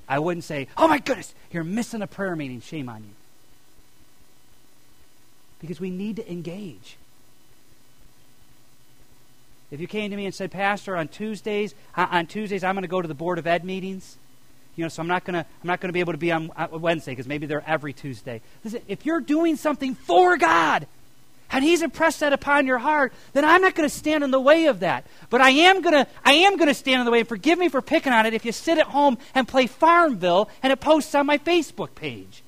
I 0.07 0.19
wouldn't 0.19 0.45
say, 0.45 0.67
oh 0.77 0.87
my 0.87 0.97
goodness, 0.97 1.35
you're 1.51 1.63
missing 1.63 2.01
a 2.01 2.07
prayer 2.07 2.35
meeting. 2.35 2.61
Shame 2.61 2.89
on 2.89 3.03
you 3.03 3.13
because 5.59 5.81
we 5.81 5.89
need 5.89 6.15
to 6.15 6.31
engage. 6.31 6.95
If 9.71 9.79
you 9.79 9.87
came 9.87 10.09
to 10.09 10.17
me 10.17 10.25
and 10.25 10.33
said, 10.33 10.51
Pastor, 10.51 10.95
on 10.95 11.09
Tuesdays, 11.09 11.75
on 11.95 12.25
Tuesdays 12.25 12.63
I'm 12.63 12.73
going 12.73 12.83
to 12.83 12.87
go 12.87 13.01
to 13.01 13.07
the 13.07 13.13
Board 13.13 13.37
of 13.37 13.45
Ed 13.45 13.63
meetings, 13.63 14.17
you 14.75 14.85
know, 14.85 14.89
so 14.89 15.01
I'm 15.01 15.07
not 15.07 15.25
going 15.25 15.33
to 15.33 15.39
I'm 15.41 15.67
not 15.67 15.81
going 15.81 15.89
to 15.89 15.93
be 15.93 15.99
able 15.99 16.13
to 16.13 16.17
be 16.17 16.31
on 16.31 16.51
uh, 16.55 16.69
Wednesday 16.71 17.11
because 17.11 17.27
maybe 17.27 17.45
they're 17.45 17.63
every 17.67 17.91
Tuesday. 17.91 18.41
Listen, 18.63 18.81
if 18.87 19.05
you're 19.05 19.19
doing 19.19 19.57
something 19.57 19.93
for 19.93 20.37
God 20.37 20.87
and 21.51 21.63
He's 21.63 21.81
impressed 21.81 22.19
that 22.19 22.33
upon 22.33 22.67
your 22.67 22.77
heart, 22.77 23.13
then 23.33 23.43
I'm 23.43 23.61
not 23.61 23.75
going 23.75 23.89
to 23.89 23.95
stand 23.95 24.23
in 24.23 24.31
the 24.31 24.39
way 24.39 24.67
of 24.67 24.81
that. 24.81 25.05
But 25.29 25.41
I 25.41 25.49
am 25.49 25.81
going 25.81 25.93
to 25.93 26.07
I 26.23 26.33
am 26.33 26.57
going 26.57 26.67
to 26.67 26.73
stand 26.73 26.99
in 26.99 27.05
the 27.05 27.11
way. 27.11 27.19
And 27.19 27.27
forgive 27.27 27.57
me 27.57 27.69
for 27.69 27.81
picking 27.81 28.13
on 28.13 28.25
it. 28.25 28.33
If 28.33 28.45
you 28.45 28.51
sit 28.51 28.77
at 28.77 28.87
home 28.87 29.17
and 29.33 29.47
play 29.47 29.67
Farmville 29.67 30.49
and 30.61 30.71
it 30.71 30.79
posts 30.79 31.15
on 31.15 31.25
my 31.25 31.37
Facebook 31.37 31.95
page. 31.95 32.43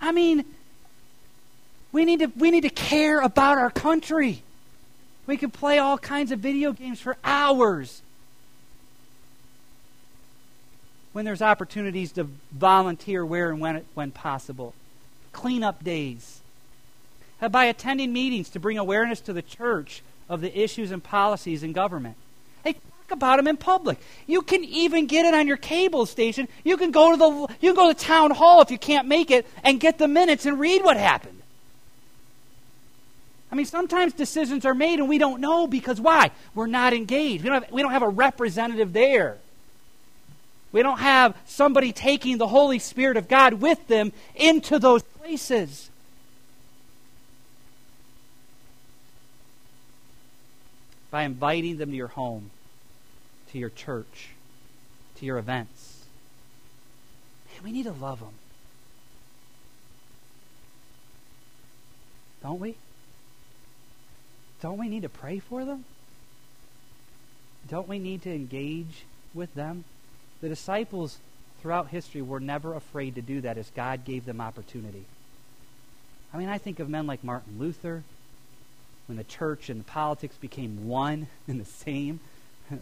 I 0.00 0.12
mean, 0.12 0.44
we 1.90 2.04
need 2.04 2.20
to, 2.20 2.26
we 2.36 2.50
need 2.50 2.60
to 2.60 2.70
care 2.70 3.20
about 3.20 3.58
our 3.58 3.70
country. 3.70 4.42
We 5.26 5.36
can 5.36 5.50
play 5.50 5.78
all 5.78 5.98
kinds 5.98 6.30
of 6.30 6.38
video 6.38 6.72
games 6.72 7.00
for 7.00 7.16
hours 7.24 8.02
when 11.16 11.24
there's 11.24 11.40
opportunities 11.40 12.12
to 12.12 12.24
volunteer 12.52 13.24
where 13.24 13.48
and 13.48 13.58
when, 13.58 13.82
when 13.94 14.10
possible. 14.10 14.74
Cleanup 15.32 15.82
days. 15.82 16.42
Uh, 17.40 17.48
by 17.48 17.64
attending 17.64 18.12
meetings 18.12 18.50
to 18.50 18.60
bring 18.60 18.76
awareness 18.76 19.20
to 19.22 19.32
the 19.32 19.40
church 19.40 20.02
of 20.28 20.42
the 20.42 20.60
issues 20.60 20.90
and 20.90 21.02
policies 21.02 21.62
in 21.62 21.72
government. 21.72 22.16
Hey, 22.62 22.74
talk 22.74 23.12
about 23.12 23.38
them 23.38 23.48
in 23.48 23.56
public. 23.56 23.98
You 24.26 24.42
can 24.42 24.62
even 24.62 25.06
get 25.06 25.24
it 25.24 25.32
on 25.32 25.46
your 25.46 25.56
cable 25.56 26.04
station. 26.04 26.48
You 26.64 26.76
can 26.76 26.90
go 26.90 27.12
to 27.12 27.16
the 27.16 27.30
you 27.62 27.72
can 27.72 27.76
go 27.76 27.90
to 27.90 27.98
town 27.98 28.32
hall 28.32 28.60
if 28.60 28.70
you 28.70 28.76
can't 28.76 29.08
make 29.08 29.30
it 29.30 29.46
and 29.64 29.80
get 29.80 29.96
the 29.96 30.08
minutes 30.08 30.44
and 30.44 30.60
read 30.60 30.84
what 30.84 30.98
happened. 30.98 31.40
I 33.50 33.54
mean, 33.54 33.64
sometimes 33.64 34.12
decisions 34.12 34.66
are 34.66 34.74
made 34.74 34.98
and 34.98 35.08
we 35.08 35.16
don't 35.16 35.40
know 35.40 35.66
because 35.66 35.98
why? 35.98 36.30
We're 36.54 36.66
not 36.66 36.92
engaged. 36.92 37.42
We 37.42 37.48
don't 37.48 37.62
have, 37.62 37.72
we 37.72 37.80
don't 37.80 37.92
have 37.92 38.02
a 38.02 38.08
representative 38.10 38.92
there. 38.92 39.38
We 40.76 40.82
don't 40.82 40.98
have 40.98 41.34
somebody 41.46 41.90
taking 41.90 42.36
the 42.36 42.46
Holy 42.46 42.78
Spirit 42.78 43.16
of 43.16 43.28
God 43.28 43.54
with 43.54 43.86
them 43.86 44.12
into 44.34 44.78
those 44.78 45.02
places. 45.02 45.88
By 51.10 51.22
inviting 51.22 51.78
them 51.78 51.92
to 51.92 51.96
your 51.96 52.08
home, 52.08 52.50
to 53.52 53.58
your 53.58 53.70
church, 53.70 54.28
to 55.14 55.24
your 55.24 55.38
events. 55.38 56.04
Man, 57.54 57.64
we 57.64 57.72
need 57.72 57.84
to 57.84 57.92
love 57.92 58.20
them. 58.20 58.34
Don't 62.42 62.60
we? 62.60 62.74
Don't 64.60 64.76
we 64.76 64.90
need 64.90 65.04
to 65.04 65.08
pray 65.08 65.38
for 65.38 65.64
them? 65.64 65.86
Don't 67.66 67.88
we 67.88 67.98
need 67.98 68.20
to 68.24 68.30
engage 68.30 69.06
with 69.32 69.54
them? 69.54 69.84
The 70.46 70.50
disciples 70.50 71.18
throughout 71.60 71.88
history 71.88 72.22
were 72.22 72.38
never 72.38 72.74
afraid 72.74 73.16
to 73.16 73.20
do 73.20 73.40
that 73.40 73.58
as 73.58 73.68
God 73.70 74.04
gave 74.04 74.24
them 74.24 74.40
opportunity. 74.40 75.04
I 76.32 76.36
mean, 76.36 76.48
I 76.48 76.56
think 76.56 76.78
of 76.78 76.88
men 76.88 77.08
like 77.08 77.24
Martin 77.24 77.58
Luther, 77.58 78.04
when 79.08 79.18
the 79.18 79.24
church 79.24 79.68
and 79.68 79.80
the 79.80 79.84
politics 79.84 80.36
became 80.36 80.86
one 80.86 81.26
and 81.48 81.58
the 81.58 81.64
same. 81.64 82.20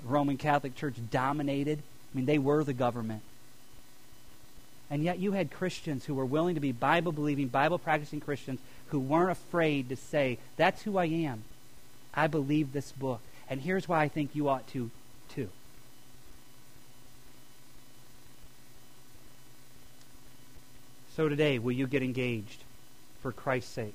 Roman 0.05 0.37
Catholic 0.37 0.77
Church 0.77 0.97
dominated. 1.11 1.79
I 1.79 2.17
mean, 2.19 2.27
they 2.27 2.37
were 2.37 2.65
the 2.65 2.75
government. 2.75 3.23
And 4.91 5.03
yet 5.03 5.19
you 5.19 5.33
had 5.33 5.51
Christians 5.51 6.05
who 6.05 6.15
were 6.15 6.27
willing 6.27 6.57
to 6.57 6.61
be 6.61 6.71
Bible 6.71 7.13
believing, 7.13 7.49
Bible 7.49 7.79
practicing 7.79 8.21
Christians 8.21 8.61
who 8.89 9.01
weren't 9.01 9.31
afraid 9.31 9.89
to 9.89 9.97
say, 9.97 10.37
That's 10.59 10.83
who 10.83 10.99
I 10.99 11.07
am. 11.07 11.45
I 12.13 12.27
believe 12.27 12.75
this 12.75 12.93
book. 12.93 13.23
And 13.49 13.63
here's 13.63 13.89
why 13.89 14.03
I 14.03 14.09
think 14.09 14.35
you 14.35 14.51
ought 14.51 14.69
to, 14.73 14.91
too. 15.31 15.49
So 21.17 21.29
today, 21.29 21.61
will 21.61 21.73
you 21.73 21.87
get 21.87 22.03
engaged 22.03 22.65
for 23.23 23.31
Christ's 23.31 23.71
sake? 23.71 23.95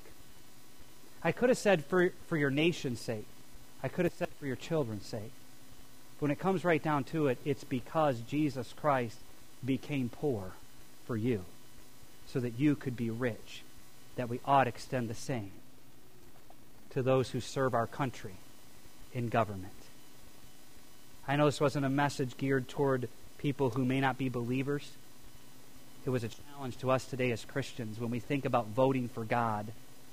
I 1.21 1.33
could 1.33 1.49
have 1.49 1.57
said 1.57 1.83
for, 1.83 2.11
for 2.27 2.37
your 2.37 2.49
nation's 2.49 3.01
sake. 3.01 3.25
I 3.83 3.89
could 3.89 4.05
have 4.05 4.13
said 4.13 4.29
for 4.39 4.45
your 4.45 4.55
children's 4.55 5.05
sake. 5.05 5.33
But 6.17 6.21
when 6.23 6.31
it 6.31 6.39
comes 6.39 6.63
right 6.63 6.81
down 6.81 7.03
to 7.05 7.27
it, 7.27 7.37
it's 7.43 7.65
because 7.65 8.21
Jesus 8.21 8.73
Christ 8.79 9.17
became 9.65 10.07
poor 10.07 10.53
for 11.05 11.17
you 11.17 11.43
so 12.25 12.39
that 12.39 12.57
you 12.57 12.75
could 12.75 12.95
be 12.95 13.09
rich, 13.09 13.63
that 14.15 14.29
we 14.29 14.39
ought 14.45 14.63
to 14.63 14.69
extend 14.69 15.09
the 15.09 15.13
same 15.13 15.51
to 16.91 17.03
those 17.03 17.31
who 17.31 17.41
serve 17.41 17.73
our 17.73 17.87
country 17.87 18.35
in 19.13 19.27
government. 19.27 19.73
I 21.27 21.35
know 21.35 21.47
this 21.47 21.59
wasn't 21.59 21.85
a 21.85 21.89
message 21.89 22.37
geared 22.37 22.69
toward 22.69 23.09
people 23.39 23.71
who 23.71 23.83
may 23.83 23.99
not 23.99 24.17
be 24.17 24.29
believers. 24.29 24.89
It 26.05 26.09
was 26.09 26.23
a 26.23 26.29
challenge 26.29 26.77
to 26.77 26.91
us 26.91 27.05
today 27.05 27.31
as 27.31 27.43
Christians 27.45 27.99
when 27.99 28.09
we 28.09 28.19
think 28.19 28.45
about 28.45 28.67
voting 28.67 29.09
for 29.09 29.23
God. 29.23 29.67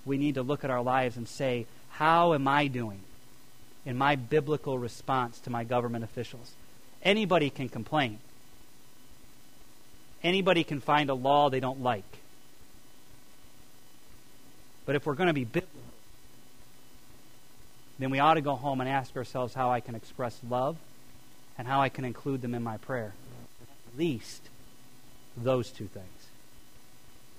We 0.05 0.19
need 0.19 0.35
to 0.35 0.43
look 0.43 0.65
at 0.65 0.71
our 0.71 0.83
lives 0.83 1.17
and 1.17 1.29
say, 1.29 1.67
How 1.91 2.35
am 2.35 2.49
I 2.49 2.67
doing 2.67 3.01
in 3.85 3.97
my 3.97 4.17
biblical 4.17 4.79
response 4.79 5.39
to 5.41 5.51
my 5.51 5.65
government 5.65 6.05
officials? 6.05 6.53
Anybody 7.03 7.51
can 7.51 7.69
complain, 7.69 8.19
anybody 10.23 10.65
can 10.65 10.81
find 10.81 11.09
a 11.09 11.15
law 11.15 11.51
they 11.51 11.61
don't 11.61 11.83
like. 11.83 12.05
But 14.85 14.95
if 14.95 15.05
we're 15.05 15.15
going 15.15 15.29
to 15.29 15.33
be 15.33 15.45
biblical, 15.45 15.81
then 17.99 18.11
we 18.11 18.19
ought 18.21 18.35
to 18.35 18.41
go 18.41 18.55
home 18.55 18.81
and 18.81 18.89
ask 18.89 19.17
ourselves 19.17 19.55
how 19.55 19.71
I 19.71 19.81
can 19.81 19.95
express 19.95 20.39
love 20.49 20.77
and 21.59 21.67
how 21.67 21.81
I 21.81 21.89
can 21.89 22.05
include 22.05 22.43
them 22.43 22.55
in 22.55 22.63
my 22.63 22.77
prayer. 22.77 23.15
At 23.63 23.99
least 23.99 24.43
those 25.37 25.71
two 25.71 25.87
things. 25.87 26.07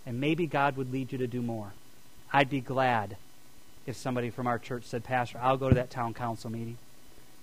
And 0.05 0.19
maybe 0.19 0.47
God 0.47 0.77
would 0.77 0.91
lead 0.91 1.11
you 1.11 1.17
to 1.17 1.27
do 1.27 1.41
more. 1.41 1.73
I'd 2.31 2.49
be 2.49 2.61
glad 2.61 3.17
if 3.85 3.95
somebody 3.95 4.29
from 4.29 4.47
our 4.47 4.59
church 4.59 4.83
said, 4.83 5.03
Pastor, 5.03 5.39
I'll 5.41 5.57
go 5.57 5.69
to 5.69 5.75
that 5.75 5.89
town 5.89 6.13
council 6.13 6.51
meeting, 6.51 6.77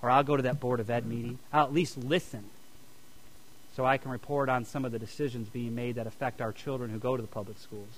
or 0.03 0.11
I'll 0.11 0.23
go 0.23 0.37
to 0.37 0.43
that 0.45 0.61
Board 0.61 0.81
of 0.81 0.91
Ed 0.91 1.07
meeting. 1.07 1.39
I'll 1.53 1.65
at 1.65 1.73
least 1.73 1.97
listen 1.97 2.45
so 3.75 3.85
I 3.85 3.99
can 3.99 4.11
report 4.11 4.49
on 4.49 4.65
some 4.65 4.85
of 4.85 4.93
the 4.93 4.99
decisions 4.99 5.49
being 5.49 5.75
made 5.75 5.97
that 5.97 6.07
affect 6.07 6.41
our 6.41 6.53
children 6.53 6.91
who 6.91 6.99
go 6.99 7.17
to 7.17 7.23
the 7.23 7.29
public 7.29 7.59
schools. 7.59 7.89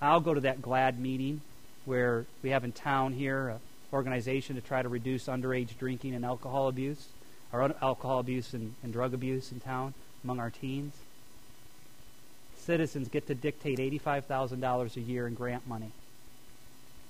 I'll 0.00 0.20
go 0.20 0.34
to 0.34 0.40
that 0.40 0.62
GLAD 0.62 0.98
meeting 0.98 1.40
where 1.84 2.26
we 2.42 2.50
have 2.50 2.64
in 2.64 2.72
town 2.72 3.12
here 3.12 3.48
an 3.48 3.60
organization 3.92 4.56
to 4.56 4.62
try 4.62 4.82
to 4.82 4.88
reduce 4.88 5.26
underage 5.26 5.76
drinking 5.78 6.14
and 6.14 6.24
alcohol 6.24 6.68
abuse 6.68 7.06
or 7.52 7.74
alcohol 7.82 8.18
abuse 8.18 8.54
and, 8.54 8.74
and 8.82 8.92
drug 8.92 9.14
abuse 9.14 9.52
in 9.52 9.60
town 9.60 9.94
among 10.24 10.40
our 10.40 10.50
teens. 10.50 10.94
Citizens 12.56 13.08
get 13.08 13.26
to 13.26 13.34
dictate 13.34 13.78
$85,000 13.78 14.96
a 14.96 15.00
year 15.00 15.26
in 15.26 15.34
grant 15.34 15.66
money. 15.66 15.90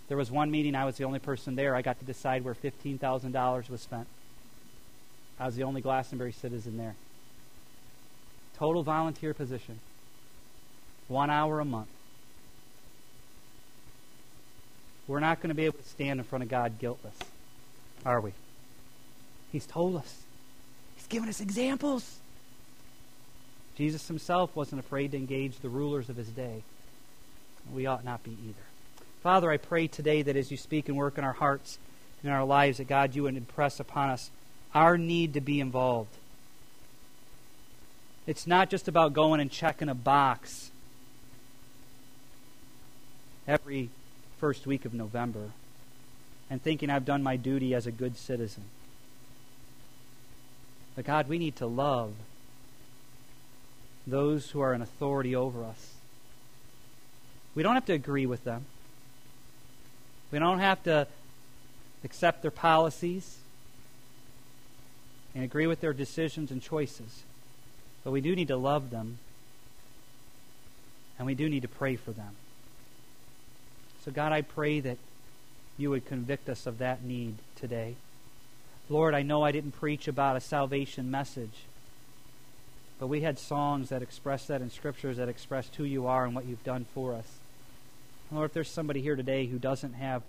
There 0.08 0.16
was 0.16 0.30
one 0.30 0.50
meeting, 0.50 0.74
I 0.74 0.84
was 0.84 0.96
the 0.96 1.04
only 1.04 1.18
person 1.18 1.54
there. 1.54 1.74
I 1.74 1.82
got 1.82 1.98
to 1.98 2.04
decide 2.04 2.44
where 2.44 2.54
$15,000 2.54 3.70
was 3.70 3.80
spent. 3.80 4.06
I 5.38 5.46
was 5.46 5.56
the 5.56 5.62
only 5.62 5.80
Glastonbury 5.80 6.32
citizen 6.32 6.76
there. 6.76 6.94
Total 8.56 8.82
volunteer 8.82 9.34
position. 9.34 9.78
One 11.08 11.30
hour 11.30 11.60
a 11.60 11.64
month. 11.64 11.88
We're 15.06 15.20
not 15.20 15.40
going 15.40 15.48
to 15.48 15.54
be 15.54 15.64
able 15.64 15.78
to 15.78 15.88
stand 15.88 16.20
in 16.20 16.24
front 16.24 16.42
of 16.44 16.48
God 16.48 16.78
guiltless, 16.78 17.16
are 18.04 18.20
we? 18.20 18.32
He's 19.50 19.66
told 19.66 19.96
us 19.96 20.22
given 21.12 21.28
us 21.28 21.42
examples. 21.42 22.18
Jesus 23.76 24.08
himself 24.08 24.56
wasn't 24.56 24.80
afraid 24.80 25.12
to 25.12 25.18
engage 25.18 25.58
the 25.58 25.68
rulers 25.68 26.08
of 26.08 26.16
his 26.16 26.28
day. 26.28 26.62
We 27.72 27.84
ought 27.84 28.02
not 28.02 28.24
be 28.24 28.30
either. 28.30 28.64
Father, 29.22 29.50
I 29.50 29.58
pray 29.58 29.86
today 29.86 30.22
that 30.22 30.36
as 30.36 30.50
you 30.50 30.56
speak 30.56 30.88
and 30.88 30.96
work 30.96 31.18
in 31.18 31.24
our 31.24 31.34
hearts 31.34 31.78
and 32.22 32.30
in 32.30 32.34
our 32.34 32.46
lives, 32.46 32.78
that 32.78 32.88
God, 32.88 33.14
you 33.14 33.24
would 33.24 33.36
impress 33.36 33.78
upon 33.78 34.08
us 34.08 34.30
our 34.74 34.96
need 34.96 35.34
to 35.34 35.42
be 35.42 35.60
involved. 35.60 36.16
It's 38.26 38.46
not 38.46 38.70
just 38.70 38.88
about 38.88 39.12
going 39.12 39.40
and 39.40 39.50
checking 39.50 39.90
a 39.90 39.94
box 39.94 40.70
every 43.46 43.90
first 44.40 44.66
week 44.66 44.86
of 44.86 44.94
November 44.94 45.50
and 46.48 46.62
thinking 46.62 46.88
I've 46.88 47.04
done 47.04 47.22
my 47.22 47.36
duty 47.36 47.74
as 47.74 47.86
a 47.86 47.92
good 47.92 48.16
citizen. 48.16 48.64
But 50.94 51.04
God, 51.04 51.28
we 51.28 51.38
need 51.38 51.56
to 51.56 51.66
love 51.66 52.12
those 54.06 54.50
who 54.50 54.60
are 54.60 54.74
in 54.74 54.82
authority 54.82 55.34
over 55.34 55.64
us. 55.64 55.94
We 57.54 57.62
don't 57.62 57.74
have 57.74 57.86
to 57.86 57.92
agree 57.92 58.26
with 58.26 58.44
them. 58.44 58.64
We 60.30 60.38
don't 60.38 60.58
have 60.58 60.82
to 60.84 61.06
accept 62.04 62.42
their 62.42 62.50
policies 62.50 63.38
and 65.34 65.44
agree 65.44 65.66
with 65.66 65.80
their 65.80 65.92
decisions 65.92 66.50
and 66.50 66.62
choices. 66.62 67.22
But 68.04 68.10
we 68.10 68.20
do 68.20 68.34
need 68.34 68.48
to 68.48 68.56
love 68.56 68.90
them, 68.90 69.18
and 71.18 71.26
we 71.26 71.34
do 71.34 71.48
need 71.48 71.62
to 71.62 71.68
pray 71.68 71.96
for 71.96 72.10
them. 72.10 72.34
So, 74.04 74.10
God, 74.10 74.32
I 74.32 74.42
pray 74.42 74.80
that 74.80 74.98
you 75.78 75.90
would 75.90 76.06
convict 76.06 76.48
us 76.48 76.66
of 76.66 76.78
that 76.78 77.04
need 77.04 77.36
today. 77.54 77.94
Lord, 78.92 79.14
I 79.14 79.22
know 79.22 79.42
I 79.42 79.52
didn't 79.52 79.72
preach 79.72 80.06
about 80.06 80.36
a 80.36 80.40
salvation 80.40 81.10
message, 81.10 81.64
but 83.00 83.06
we 83.06 83.22
had 83.22 83.38
songs 83.38 83.88
that 83.88 84.02
express 84.02 84.46
that 84.48 84.60
and 84.60 84.70
scriptures 84.70 85.16
that 85.16 85.30
expressed 85.30 85.76
who 85.76 85.84
you 85.84 86.06
are 86.06 86.26
and 86.26 86.34
what 86.34 86.44
you've 86.44 86.62
done 86.62 86.84
for 86.92 87.14
us. 87.14 87.24
Lord, 88.30 88.50
if 88.50 88.52
there's 88.52 88.70
somebody 88.70 89.00
here 89.00 89.16
today 89.16 89.46
who 89.46 89.58
doesn't 89.58 89.94
have 89.94 90.22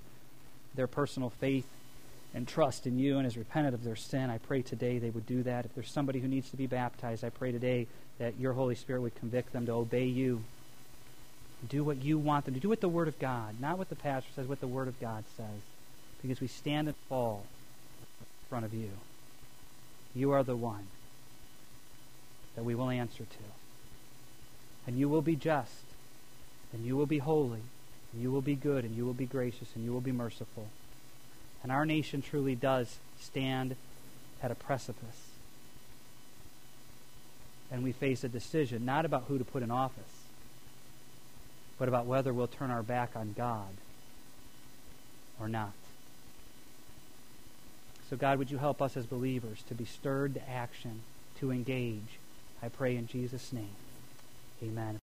their 0.76 0.88
personal 0.88 1.30
faith 1.30 1.68
and 2.34 2.48
trust 2.48 2.88
in 2.88 2.98
you 2.98 3.18
and 3.18 3.28
is 3.28 3.36
repentant 3.36 3.76
of 3.76 3.84
their 3.84 3.98
sin, 3.98 4.30
I 4.30 4.38
pray 4.38 4.62
today 4.62 4.98
they 4.98 5.10
would 5.10 5.28
do 5.28 5.44
that. 5.44 5.66
If 5.66 5.76
there's 5.76 5.92
somebody 5.92 6.22
who 6.22 6.30
needs 6.30 6.50
to 6.52 6.58
be 6.58 6.66
baptized, 6.66 7.26
I 7.26 7.32
pray 7.32 7.52
today 7.52 7.88
that 8.18 8.40
your 8.40 8.54
Holy 8.54 8.76
Spirit 8.76 9.02
would 9.02 9.16
convict 9.16 9.52
them 9.52 9.66
to 9.66 9.74
obey 9.74 10.06
you. 10.06 10.42
Do 11.68 11.84
what 11.84 12.02
you 12.02 12.18
want 12.18 12.46
them 12.46 12.54
to 12.54 12.62
do 12.62 12.70
what 12.70 12.80
the 12.80 12.88
Word 12.88 13.10
of 13.10 13.20
God, 13.20 13.60
not 13.60 13.78
what 13.78 13.90
the 13.90 13.96
pastor 13.98 14.30
says, 14.34 14.48
what 14.48 14.62
the 14.62 14.68
Word 14.68 14.88
of 14.88 15.02
God 15.02 15.26
says. 15.36 15.60
Because 16.22 16.40
we 16.40 16.48
stand 16.48 16.88
and 16.88 16.96
fall 17.10 17.46
front 18.54 18.66
of 18.66 18.74
you. 18.76 18.92
You 20.14 20.30
are 20.30 20.44
the 20.44 20.56
one 20.56 20.86
that 22.56 22.64
we 22.64 22.76
will 22.76 22.92
answer 22.92 23.24
to. 23.24 23.44
And 24.86 24.96
you 24.96 25.10
will 25.10 25.24
be 25.24 25.36
just, 25.36 25.86
and 26.72 26.86
you 26.86 26.96
will 26.96 27.08
be 27.08 27.18
holy, 27.18 27.62
and 28.12 28.22
you 28.22 28.32
will 28.32 28.44
be 28.44 28.54
good, 28.54 28.86
and 28.86 28.96
you 28.96 29.08
will 29.08 29.16
be 29.16 29.26
gracious, 29.26 29.70
and 29.74 29.84
you 29.84 29.92
will 29.92 30.02
be 30.02 30.12
merciful. 30.12 30.68
And 31.64 31.72
our 31.72 31.84
nation 31.84 32.22
truly 32.22 32.54
does 32.54 33.00
stand 33.20 33.76
at 34.44 34.52
a 34.52 34.56
precipice. 34.56 35.32
And 37.72 37.84
we 37.84 37.92
face 37.92 38.24
a 38.24 38.30
decision 38.30 38.86
not 38.86 39.04
about 39.04 39.24
who 39.28 39.40
to 39.40 39.44
put 39.44 39.64
in 39.64 39.72
office, 39.72 40.28
but 41.80 41.88
about 41.88 42.06
whether 42.06 42.32
we'll 42.32 42.46
turn 42.46 42.70
our 42.70 42.84
back 42.84 43.16
on 43.16 43.34
God 43.36 43.74
or 45.40 45.48
not. 45.48 45.74
So, 48.14 48.18
God, 48.18 48.38
would 48.38 48.52
you 48.52 48.60
help 48.60 48.80
us 48.80 48.96
as 48.96 49.08
believers 49.08 49.64
to 49.70 49.74
be 49.74 49.86
stirred 49.86 50.36
to 50.36 50.48
action, 50.48 51.02
to 51.40 51.50
engage? 51.50 52.20
I 52.62 52.70
pray 52.70 52.96
in 52.96 53.08
Jesus' 53.08 53.52
name. 53.52 53.74
Amen. 54.62 55.00